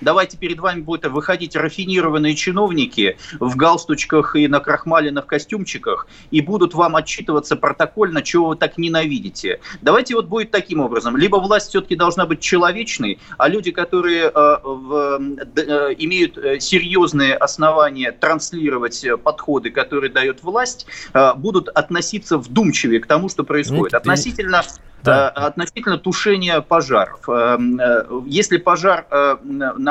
[0.01, 6.73] давайте перед вами будут выходить рафинированные чиновники в галстучках и на крахмаленных костюмчиках и будут
[6.73, 9.59] вам отчитываться протокольно, чего вы так ненавидите.
[9.81, 11.17] Давайте вот будет таким образом.
[11.17, 15.21] Либо власть все-таки должна быть человечной, а люди, которые э, в,
[15.55, 23.07] э, имеют э, серьезные основания транслировать подходы, которые дает власть, э, будут относиться вдумчивее к
[23.07, 23.93] тому, что происходит.
[23.93, 24.63] Относительно
[25.03, 25.33] да.
[25.35, 27.27] Э, относительно тушения пожаров.
[27.27, 29.05] Э, э, если пожар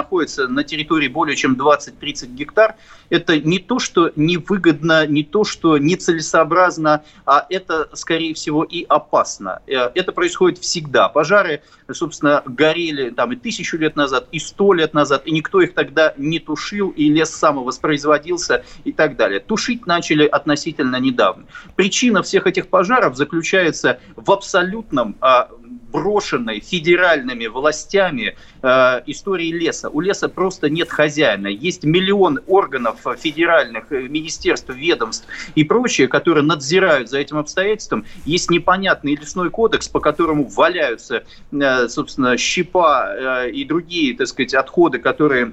[0.02, 2.76] находится на территории более чем 20-30 гектар,
[3.08, 9.62] это не то, что невыгодно, не то, что нецелесообразно, а это, скорее всего, и опасно.
[9.66, 11.08] Это происходит всегда.
[11.08, 15.74] Пожары, собственно, горели там и тысячу лет назад, и сто лет назад, и никто их
[15.74, 19.40] тогда не тушил, и лес самовоспроизводился и так далее.
[19.40, 21.46] Тушить начали относительно недавно.
[21.74, 25.48] Причина всех этих пожаров заключается в абсолютно законом а,
[25.90, 29.88] брошенной федеральными властями э, истории леса.
[29.90, 31.48] У леса просто нет хозяина.
[31.48, 38.04] Есть миллион органов федеральных, э, министерств, ведомств и прочее, которые надзирают за этим обстоятельством.
[38.24, 44.54] Есть непонятный лесной кодекс, по которому валяются, э, собственно, щепа э, и другие, так сказать,
[44.54, 45.52] отходы, которые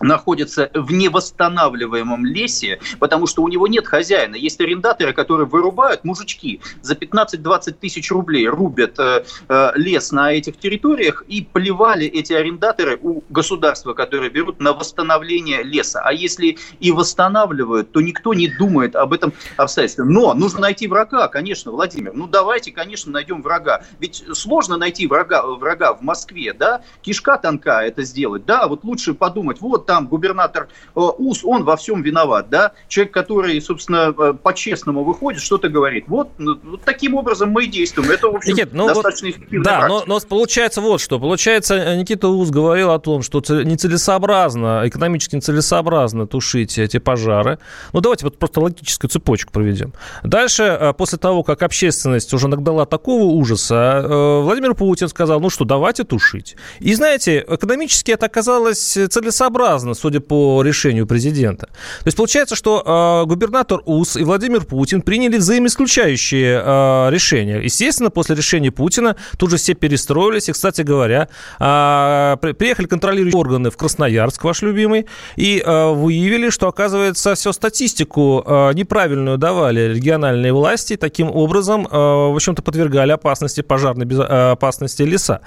[0.00, 4.36] находится в невосстанавливаемом лесе, потому что у него нет хозяина.
[4.36, 10.58] Есть арендаторы, которые вырубают, мужички, за 15-20 тысяч рублей рубят э, э, лес на этих
[10.58, 16.00] территориях и плевали эти арендаторы у государства, которые берут на восстановление леса.
[16.04, 20.04] А если и восстанавливают, то никто не думает об этом обстоятельстве.
[20.04, 22.12] Но нужно найти врага, конечно, Владимир.
[22.14, 23.82] Ну давайте, конечно, найдем врага.
[24.00, 26.82] Ведь сложно найти врага, врага в Москве, да?
[27.02, 28.66] Кишка тонка это сделать, да?
[28.68, 33.60] Вот лучше подумать, вот там губернатор э, УС, он во всем виноват, да, человек, который,
[33.60, 36.04] собственно, э, по-честному выходит, что-то говорит.
[36.08, 38.10] Вот, ну, вот таким образом мы и действуем.
[38.10, 39.64] Это, в общем, Никит, ну достаточно вот, эффективно.
[39.64, 41.18] Да, но, но получается вот что.
[41.18, 47.58] Получается, э, Никита УС говорил о том, что нецелесообразно, экономически нецелесообразно тушить эти пожары.
[47.92, 49.92] Ну, давайте вот просто логическую цепочку проведем.
[50.22, 54.04] Дальше, после того, как общественность уже нагнала такого ужаса,
[54.42, 56.56] Владимир Путин сказал, ну что, давайте тушить.
[56.80, 61.66] И знаете, экономически это оказалось целесообразно целесообразно, судя по решению президента.
[61.66, 67.60] То есть получается, что э, губернатор УС и Владимир Путин приняли взаимоисключающие э, решения.
[67.64, 70.48] Естественно, после решения Путина тут же все перестроились.
[70.48, 71.28] И, кстати говоря,
[71.60, 75.06] э, приехали контролирующие органы в Красноярск, ваш любимый,
[75.36, 81.96] и э, выявили, что, оказывается, всю статистику э, неправильную давали региональные власти, таким образом, э,
[81.96, 85.40] в общем-то, подвергали опасности пожарной безопасности леса.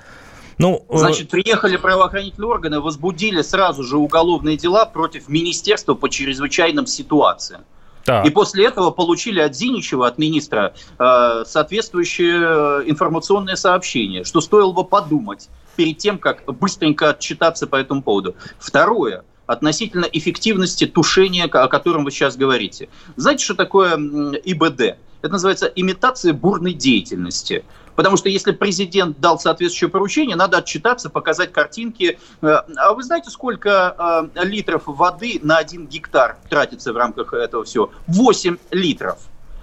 [0.58, 6.88] Ну, э, Значит, приехали правоохранительные органы, возбудили сразу же уголовные дела против Министерства по чрезвычайным
[6.88, 7.62] ситуациям.
[8.04, 8.26] Так.
[8.26, 14.72] И после этого получили от Зиничева, от министра, э, соответствующее э, информационное сообщение, что стоило
[14.72, 18.36] бы подумать перед тем, как быстренько отчитаться по этому поводу.
[18.60, 22.90] Второе относительно эффективности тушения, о котором вы сейчас говорите.
[23.16, 24.98] Знаете, что такое ИБД?
[25.22, 27.66] Это называется имитация бурной деятельности.
[27.98, 32.20] Потому что если президент дал соответствующее поручение, надо отчитаться, показать картинки.
[32.44, 37.64] Э, а вы знаете, сколько э, литров воды на один гектар тратится в рамках этого
[37.64, 37.90] всего?
[38.06, 39.18] 8 литров.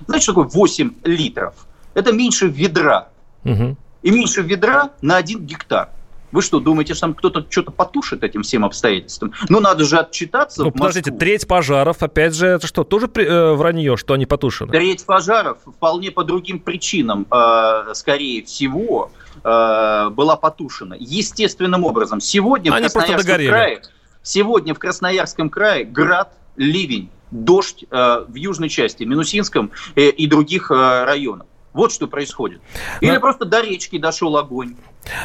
[0.06, 1.54] Знаете, что такое 8 литров?
[1.94, 3.10] Это меньше ведра.
[3.44, 3.76] Угу.
[4.02, 5.90] И меньше ведра на один гектар.
[6.34, 9.32] Вы что, думаете, что там кто-то что-то потушит этим всем обстоятельствам?
[9.48, 13.96] Ну, надо же отчитаться Ну, подождите, треть пожаров, опять же, это что, тоже э, вранье,
[13.96, 14.72] что они потушены?
[14.72, 19.12] Треть пожаров вполне по другим причинам, э, скорее всего,
[19.44, 22.20] э, была потушена естественным образом.
[22.20, 23.82] Сегодня Они в Красноярском крае,
[24.24, 30.72] сегодня в Красноярском крае град, ливень, дождь э, в южной части, Минусинском э, и других
[30.72, 31.46] э, районах.
[31.74, 32.60] Вот что происходит.
[33.00, 33.20] Или Но...
[33.20, 34.76] просто до речки дошел огонь.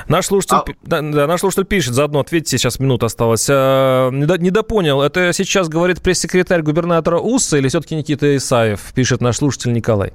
[0.08, 0.66] Наш слушатель, а...
[0.82, 3.47] да, да, наш слушатель пишет, заодно ответьте, сейчас минута осталась.
[3.50, 9.72] А, недопонял, это сейчас говорит пресс-секретарь губернатора УСА или все-таки Никита Исаев, пишет наш слушатель
[9.72, 10.12] Николай?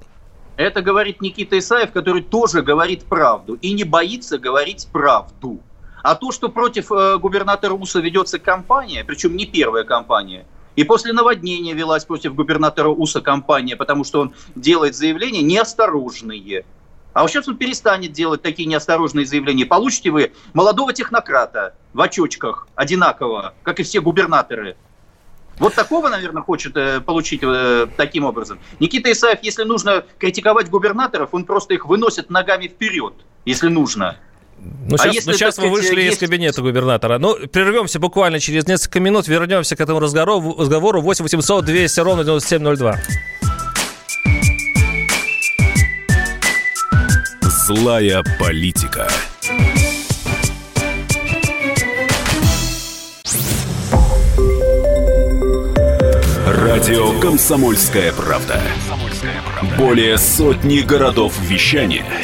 [0.57, 5.61] Это говорит Никита Исаев, который тоже говорит правду и не боится говорить правду.
[6.03, 10.47] А то, что против э, губернатора УСА ведется кампания, причем не первая кампания,
[10.77, 16.65] и после наводнения велась против губернатора УСА кампания, потому что он делает заявления неосторожные.
[17.13, 19.67] А вот сейчас он перестанет делать такие неосторожные заявления.
[19.67, 24.77] Получите вы молодого технократа в очочках одинаково, как и все губернаторы.
[25.59, 28.59] Вот такого, наверное, хочет э, получить э, таким образом.
[28.81, 33.15] Никита Исаев, если нужно критиковать губернаторов, он просто их выносит ногами вперед,
[33.45, 34.17] если нужно.
[34.87, 36.17] Ну, сейчас, а если, ну, сейчас вы вышли есть...
[36.17, 37.19] из кабинета губернатора.
[37.19, 40.57] Ну, прервемся буквально через несколько минут, вернемся к этому разговору.
[40.59, 42.99] разговору 8 800 200 ровно 9702.
[47.67, 49.09] Злая политика.
[56.47, 58.61] Радио «Комсомольская правда».
[59.79, 62.05] Более сотни городов вещания–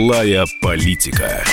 [0.00, 1.44] Злая политика.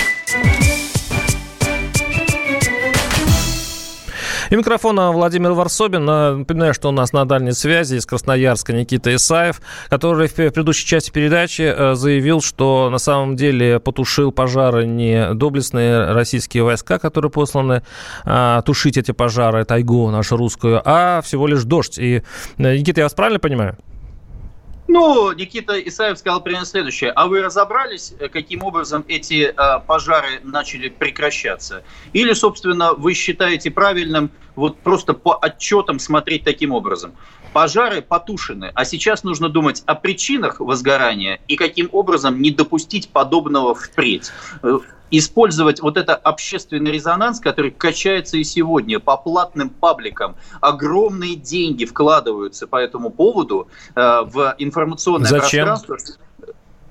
[4.48, 6.06] И микрофона Владимир Варсобин.
[6.06, 11.10] Напоминаю, что у нас на дальней связи из Красноярска Никита Исаев, который в предыдущей части
[11.10, 17.82] передачи э, заявил, что на самом деле потушил пожары не доблестные российские войска, которые посланы
[18.24, 21.98] а, тушить эти пожары, тайгу нашу русскую, а всего лишь дождь.
[21.98, 22.22] И,
[22.56, 23.76] э, Никита, я вас правильно понимаю?
[24.88, 27.10] Ну, Никита Исаев сказал примерно следующее.
[27.10, 31.84] А вы разобрались, э, каким образом эти э, пожары начали прекращаться?
[32.14, 37.12] Или, собственно, вы считаете правильным вот просто по отчетам смотреть таким образом?
[37.52, 43.74] Пожары потушены, а сейчас нужно думать о причинах возгорания и каким образом не допустить подобного
[43.74, 44.30] впредь.
[44.62, 44.78] Э,
[45.10, 50.36] использовать вот это общественный резонанс, который качается и сегодня по платным пабликам.
[50.60, 55.66] Огромные деньги вкладываются по этому поводу э, в информационное Зачем?
[55.66, 56.16] пространство.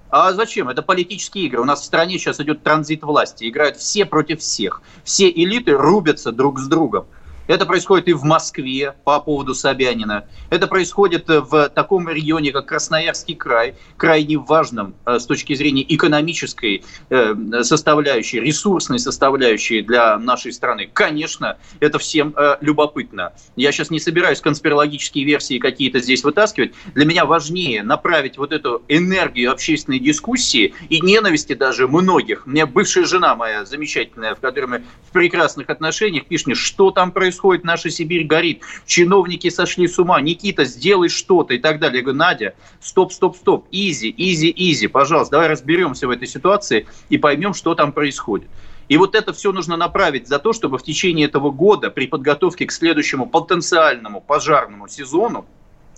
[0.10, 0.70] А зачем?
[0.70, 1.62] Это политические игры.
[1.62, 3.50] У нас в стране сейчас идет транзит власти.
[3.50, 4.82] Играют все против всех.
[5.04, 7.08] Все элиты рубятся друг с другом.
[7.48, 10.26] Это происходит и в Москве по поводу Собянина.
[10.50, 15.86] Это происходит э, в таком регионе, как Красноярский край, крайне важном э, с точки зрения
[15.88, 20.90] экономической э, составляющей, ресурсной составляющей для нашей страны.
[20.92, 23.34] Конечно, это всем любопытно.
[23.56, 26.74] Я сейчас не собираюсь конспирологические версии какие-то здесь вытаскивать.
[26.94, 32.46] Для меня важнее направить вот эту энергию общественной дискуссии и ненависти даже многих.
[32.46, 37.12] Меня бывшая жена моя замечательная, в которой мы в прекрасных отношениях, пишет мне, что там
[37.12, 42.00] происходит происходит, наша Сибирь горит, чиновники сошли с ума, Никита, сделай что-то и так далее.
[42.00, 46.88] Я говорю, Надя, стоп, стоп, стоп, easy, easy, easy, пожалуйста, давай разберемся в этой ситуации
[47.10, 48.50] и поймем, что там происходит.
[48.90, 52.66] И вот это все нужно направить за то, чтобы в течение этого года при подготовке
[52.66, 55.46] к следующему потенциальному пожарному сезону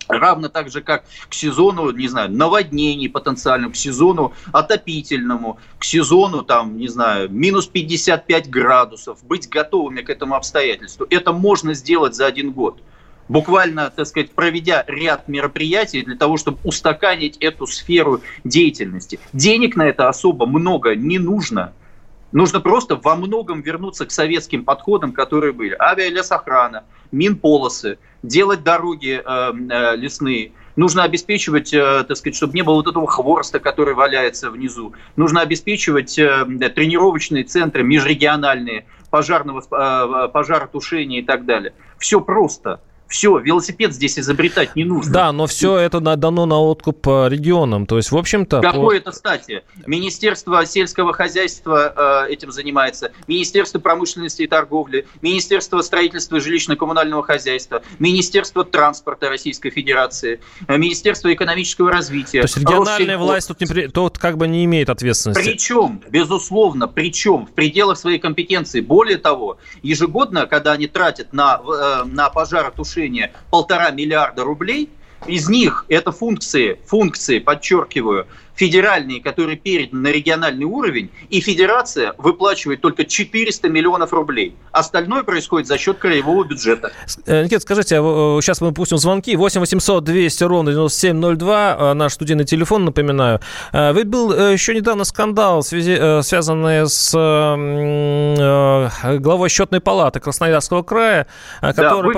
[0.09, 6.43] равно так же, как к сезону, не знаю, наводнений потенциальному, к сезону отопительному, к сезону,
[6.43, 11.05] там, не знаю, минус 55 градусов, быть готовыми к этому обстоятельству.
[11.09, 12.81] Это можно сделать за один год.
[13.27, 19.19] Буквально, так сказать, проведя ряд мероприятий для того, чтобы устаканить эту сферу деятельности.
[19.33, 21.73] Денег на это особо много не нужно.
[22.31, 25.75] Нужно просто во многом вернуться к советским подходам, которые были.
[25.79, 30.51] Авиалесохрана, минполосы, делать дороги э, э, лесные.
[30.75, 34.93] Нужно обеспечивать, э, так сказать, чтобы не было вот этого хвороста, который валяется внизу.
[35.15, 41.73] Нужно обеспечивать э, тренировочные центры межрегиональные, пожарного, э, пожаротушения и так далее.
[41.97, 42.81] Все просто.
[43.09, 45.11] Все, велосипед здесь изобретать не нужно.
[45.11, 47.87] Да, но все это дано на откуп регионам.
[47.87, 48.61] То есть, в общем-то...
[48.61, 49.01] Какой по...
[49.01, 49.63] это стати?
[49.87, 57.81] Министерство сельского хозяйства э, этим занимается, Министерство промышленности и торговли, Министерство строительства и жилищно-коммунального хозяйства,
[57.97, 62.41] Министерство транспорта Российской Федерации, э, Министерство экономического развития.
[62.41, 63.25] То есть региональная Россельхоз.
[63.25, 65.43] власть тут, не, тут как бы не имеет ответственности.
[65.43, 68.81] Причем, безусловно, причем в пределах своей компетенции.
[68.81, 74.89] Более того, ежегодно, когда они тратят на, э, на пожаротушение решения полтора миллиарда рублей,
[75.27, 78.27] из них это функции, функции, подчеркиваю,
[78.59, 84.53] федеральные, которые переданы на региональный уровень, и федерация выплачивает только 400 миллионов рублей.
[84.73, 86.91] Остальное происходит за счет краевого бюджета.
[87.25, 89.35] Э, Никита, скажите, а сейчас мы пустим звонки.
[89.37, 93.39] 8 800 200 ровно 9702, а, наш студийный телефон, напоминаю.
[93.71, 97.13] Э, ведь был э, еще недавно скандал, связи, связанный с
[99.19, 101.27] главой счетной палаты Красноярского края,
[101.61, 102.17] который,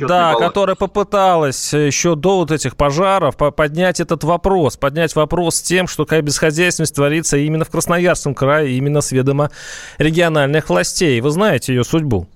[0.00, 5.86] да, да, которая попыталась еще до вот этих пожаров поднять этот вопрос, поднять вопрос тем,
[5.86, 9.52] что какая безхозяйственность творится именно в Красноярском крае, именно с ведома
[9.98, 11.20] региональных властей.
[11.20, 12.26] Вы знаете ее судьбу?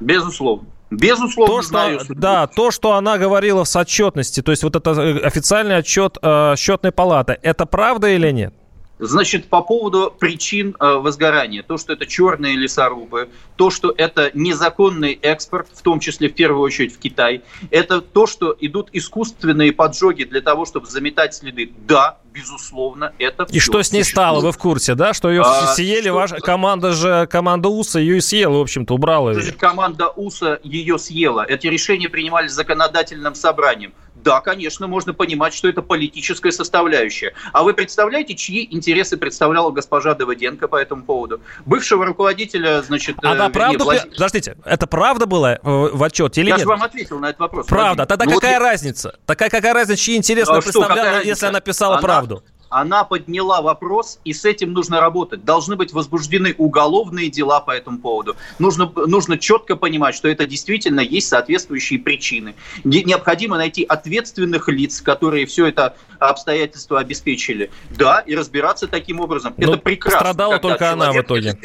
[0.00, 0.66] Безусловно.
[0.90, 5.18] Безусловно, то, что, Да, то, что она говорила с отчетности, то есть вот это э,
[5.18, 8.54] официальный отчет э, счетной палаты, это правда или нет?
[8.98, 15.12] Значит, по поводу причин э, возгорания, то, что это черные лесорубы, то, что это незаконный
[15.12, 20.24] экспорт, в том числе в первую очередь в Китай, это то, что идут искусственные поджоги
[20.24, 21.70] для того, чтобы заметать следы.
[21.86, 25.14] Да, безусловно, это И что с ней стало, вы в курсе, да?
[25.14, 26.14] Что ее а, съели, что...
[26.14, 29.52] ваша команда же, команда УСА ее и съела, в общем-то, убрала ее.
[29.52, 31.44] Команда УСА ее съела.
[31.44, 33.92] Эти решения принимались законодательным собранием
[34.22, 37.34] да, конечно, можно понимать, что это политическая составляющая.
[37.52, 41.40] А вы представляете, чьи интересы представляла госпожа Давыденко по этому поводу?
[41.66, 43.16] Бывшего руководителя, значит...
[43.22, 43.84] Она э, правда...
[43.84, 44.10] Власть...
[44.10, 46.60] Подождите, это правда было в отчете или Я нет?
[46.60, 47.66] Я же вам ответил на этот вопрос.
[47.66, 48.06] Правда.
[48.06, 48.66] Тогда ну, какая вот...
[48.66, 49.18] разница?
[49.26, 52.02] Такая какая разница, чьи интересы а представляла, если она писала она...
[52.02, 52.42] правду?
[52.70, 55.44] Она подняла вопрос, и с этим нужно работать.
[55.44, 58.36] Должны быть возбуждены уголовные дела по этому поводу.
[58.58, 62.54] Нужно, нужно четко понимать, что это действительно есть соответствующие причины.
[62.84, 67.70] Необходимо найти ответственных лиц, которые все это обстоятельства обеспечили.
[67.90, 69.54] Да, и разбираться таким образом.
[69.56, 70.18] Но это ну, прекрасно.
[70.18, 71.58] Пострадала только она в итоге.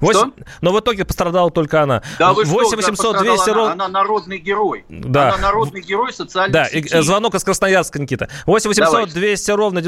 [0.00, 0.32] 8...
[0.60, 2.02] Но в итоге пострадала только она.
[2.18, 4.84] Да, вы 8 800 200 она, она народный герой.
[4.88, 5.34] Да.
[5.34, 6.96] Она народный герой социальной Да, сети.
[6.96, 8.28] и звонок из Красноярска, Никита.
[8.46, 9.82] 8 800 200 ровно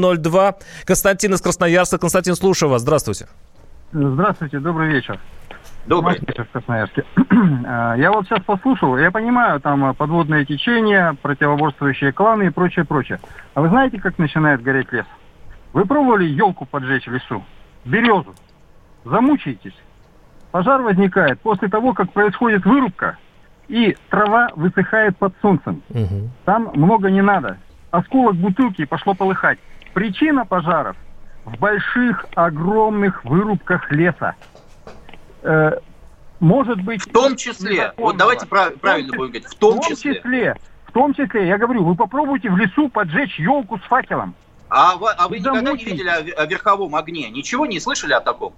[0.00, 0.54] 9702.
[0.84, 1.98] Константин из Красноярска.
[1.98, 2.82] Константин, слушаю вас.
[2.82, 3.26] Здравствуйте.
[3.92, 5.18] Здравствуйте, добрый вечер.
[5.86, 6.18] Добрый.
[6.18, 7.04] в Красноярске.
[7.68, 13.20] А, я вот сейчас послушал, я понимаю, там подводные течения, противоборствующие кланы и прочее, прочее.
[13.54, 15.04] А вы знаете, как начинает гореть лес?
[15.72, 17.44] Вы пробовали елку поджечь в лесу?
[17.84, 18.34] Березу.
[19.04, 19.74] Замучаетесь.
[20.50, 23.18] Пожар возникает после того, как происходит вырубка,
[23.68, 25.82] и трава высыхает под солнцем.
[25.90, 26.30] Угу.
[26.44, 27.58] Там много не надо.
[27.90, 29.58] Осколок бутылки пошло полыхать.
[29.96, 30.94] Причина пожаров
[31.46, 34.34] в больших, огромных вырубках леса.
[35.42, 35.78] Э,
[36.38, 37.00] может быть...
[37.00, 40.16] В том числе, вот давайте прав, правильно будем говорить, в том, в том числе.
[40.16, 40.56] числе.
[40.84, 44.34] В том числе, я говорю, вы попробуйте в лесу поджечь елку с факелом.
[44.68, 47.30] А, вы, а вы никогда не видели о, о верховом огне?
[47.30, 48.52] Ничего не слышали о таком?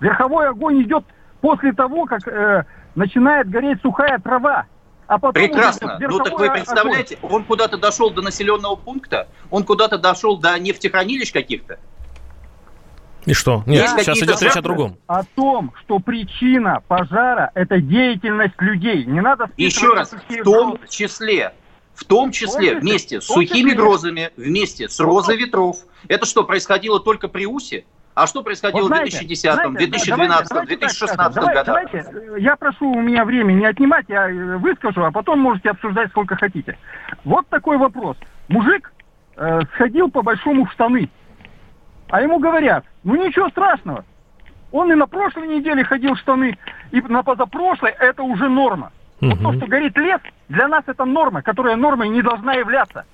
[0.00, 1.04] Верховой огонь идет
[1.42, 4.64] после того, как э, начинает гореть сухая трава.
[5.08, 5.98] А потом Прекрасно.
[5.98, 7.32] Ну так вы представляете, огонь.
[7.32, 11.78] он куда-то дошел до населенного пункта, он куда-то дошел до нефтехранилищ каких-то.
[13.24, 13.62] И что?
[13.66, 14.98] Нет, да, сейчас идет речь о другом.
[15.06, 19.04] О том, что причина пожара– это деятельность людей.
[19.06, 19.50] Не надо...
[19.56, 21.54] Еще раз, в том числе,
[21.94, 22.78] в том числе Помните?
[22.78, 25.78] вместе с сухими грозами, вместе с розой ветров.
[26.06, 27.84] Это что, происходило только при УСе?
[28.18, 31.90] А что происходило вот знаете, в 2010, 2012, давайте, 2016 давайте, годах?
[31.92, 34.26] Давайте, я прошу у меня время не отнимать, я
[34.58, 36.76] выскажу, а потом можете обсуждать сколько хотите.
[37.22, 38.16] Вот такой вопрос.
[38.48, 38.92] Мужик
[39.36, 41.08] э, сходил по большому в штаны.
[42.08, 44.04] А ему говорят, ну ничего страшного.
[44.72, 46.58] Он и на прошлой неделе ходил в штаны,
[46.90, 48.90] и на позапрошлой это уже норма.
[49.20, 49.30] Угу.
[49.30, 53.04] Вот то, что горит лес, для нас это норма, которая нормой не должна являться.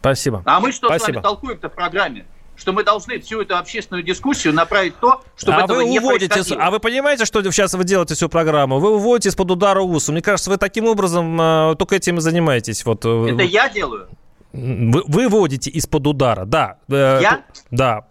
[0.00, 0.42] Спасибо.
[0.46, 1.04] А мы что Спасибо.
[1.04, 2.24] с вами толкуем-то в программе?
[2.60, 6.28] Что мы должны всю эту общественную дискуссию направить то, чтобы а этого вы не уводите,
[6.28, 6.62] происходило.
[6.62, 8.78] А вы понимаете, что сейчас вы делаете всю программу?
[8.78, 10.12] Вы уводите из-под удара УСУ.
[10.12, 12.84] Мне кажется, вы таким образом э, только этим и занимаетесь.
[12.84, 14.08] Вот, э, Это я делаю?
[14.52, 16.76] Вы, вы вводите из-под удара, да.
[16.88, 17.44] Э, я?
[17.70, 18.04] Да.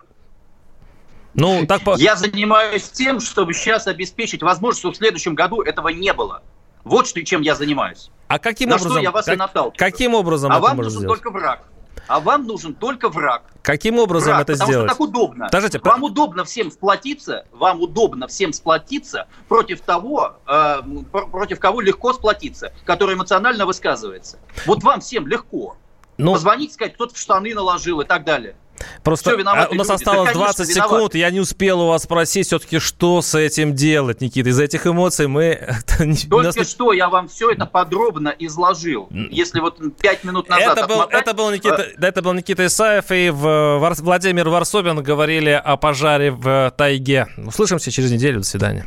[1.35, 1.95] Ну, так по...
[1.97, 6.41] Я занимаюсь тем, чтобы сейчас обеспечить возможность, чтобы в следующем году этого не было.
[6.83, 8.09] Вот что, чем я занимаюсь.
[8.27, 8.91] А каким На образом?
[8.93, 9.77] что я вас как, и наталкиваю.
[9.77, 11.07] Каким образом А вам нужен сделать?
[11.21, 11.61] только враг.
[12.09, 13.43] А вам нужен только враг.
[13.61, 14.89] Каким образом враг, это потому сделать?
[14.89, 15.45] Потому что так удобно.
[15.45, 20.81] Подождите, вам удобно всем сплотиться, вам удобно всем сплотиться против того, э,
[21.11, 24.39] против кого легко сплотиться, который эмоционально высказывается.
[24.65, 25.77] Вот вам всем легко.
[26.17, 28.55] Ну, Позвонить, сказать, кто-то в штаны наложил и так далее.
[29.03, 29.91] Просто Все, а у нас люди.
[29.91, 30.95] осталось да, 20 виноваты.
[30.95, 34.49] секунд, я не успел у вас спросить все-таки, что с этим делать, Никита.
[34.49, 35.59] Из этих эмоций мы...
[36.29, 36.69] Только нас...
[36.69, 39.07] что я вам все это подробно изложил.
[39.11, 40.77] Если вот 5 минут назад...
[40.77, 41.21] Это был, отмотать...
[41.21, 42.05] это был, Никита, э...
[42.05, 43.79] это был Никита Исаев и в...
[43.99, 47.27] Владимир Варсобин говорили о пожаре в тайге.
[47.37, 48.39] Услышимся через неделю.
[48.39, 48.85] До свидания.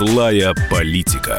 [0.00, 1.38] Злая политика.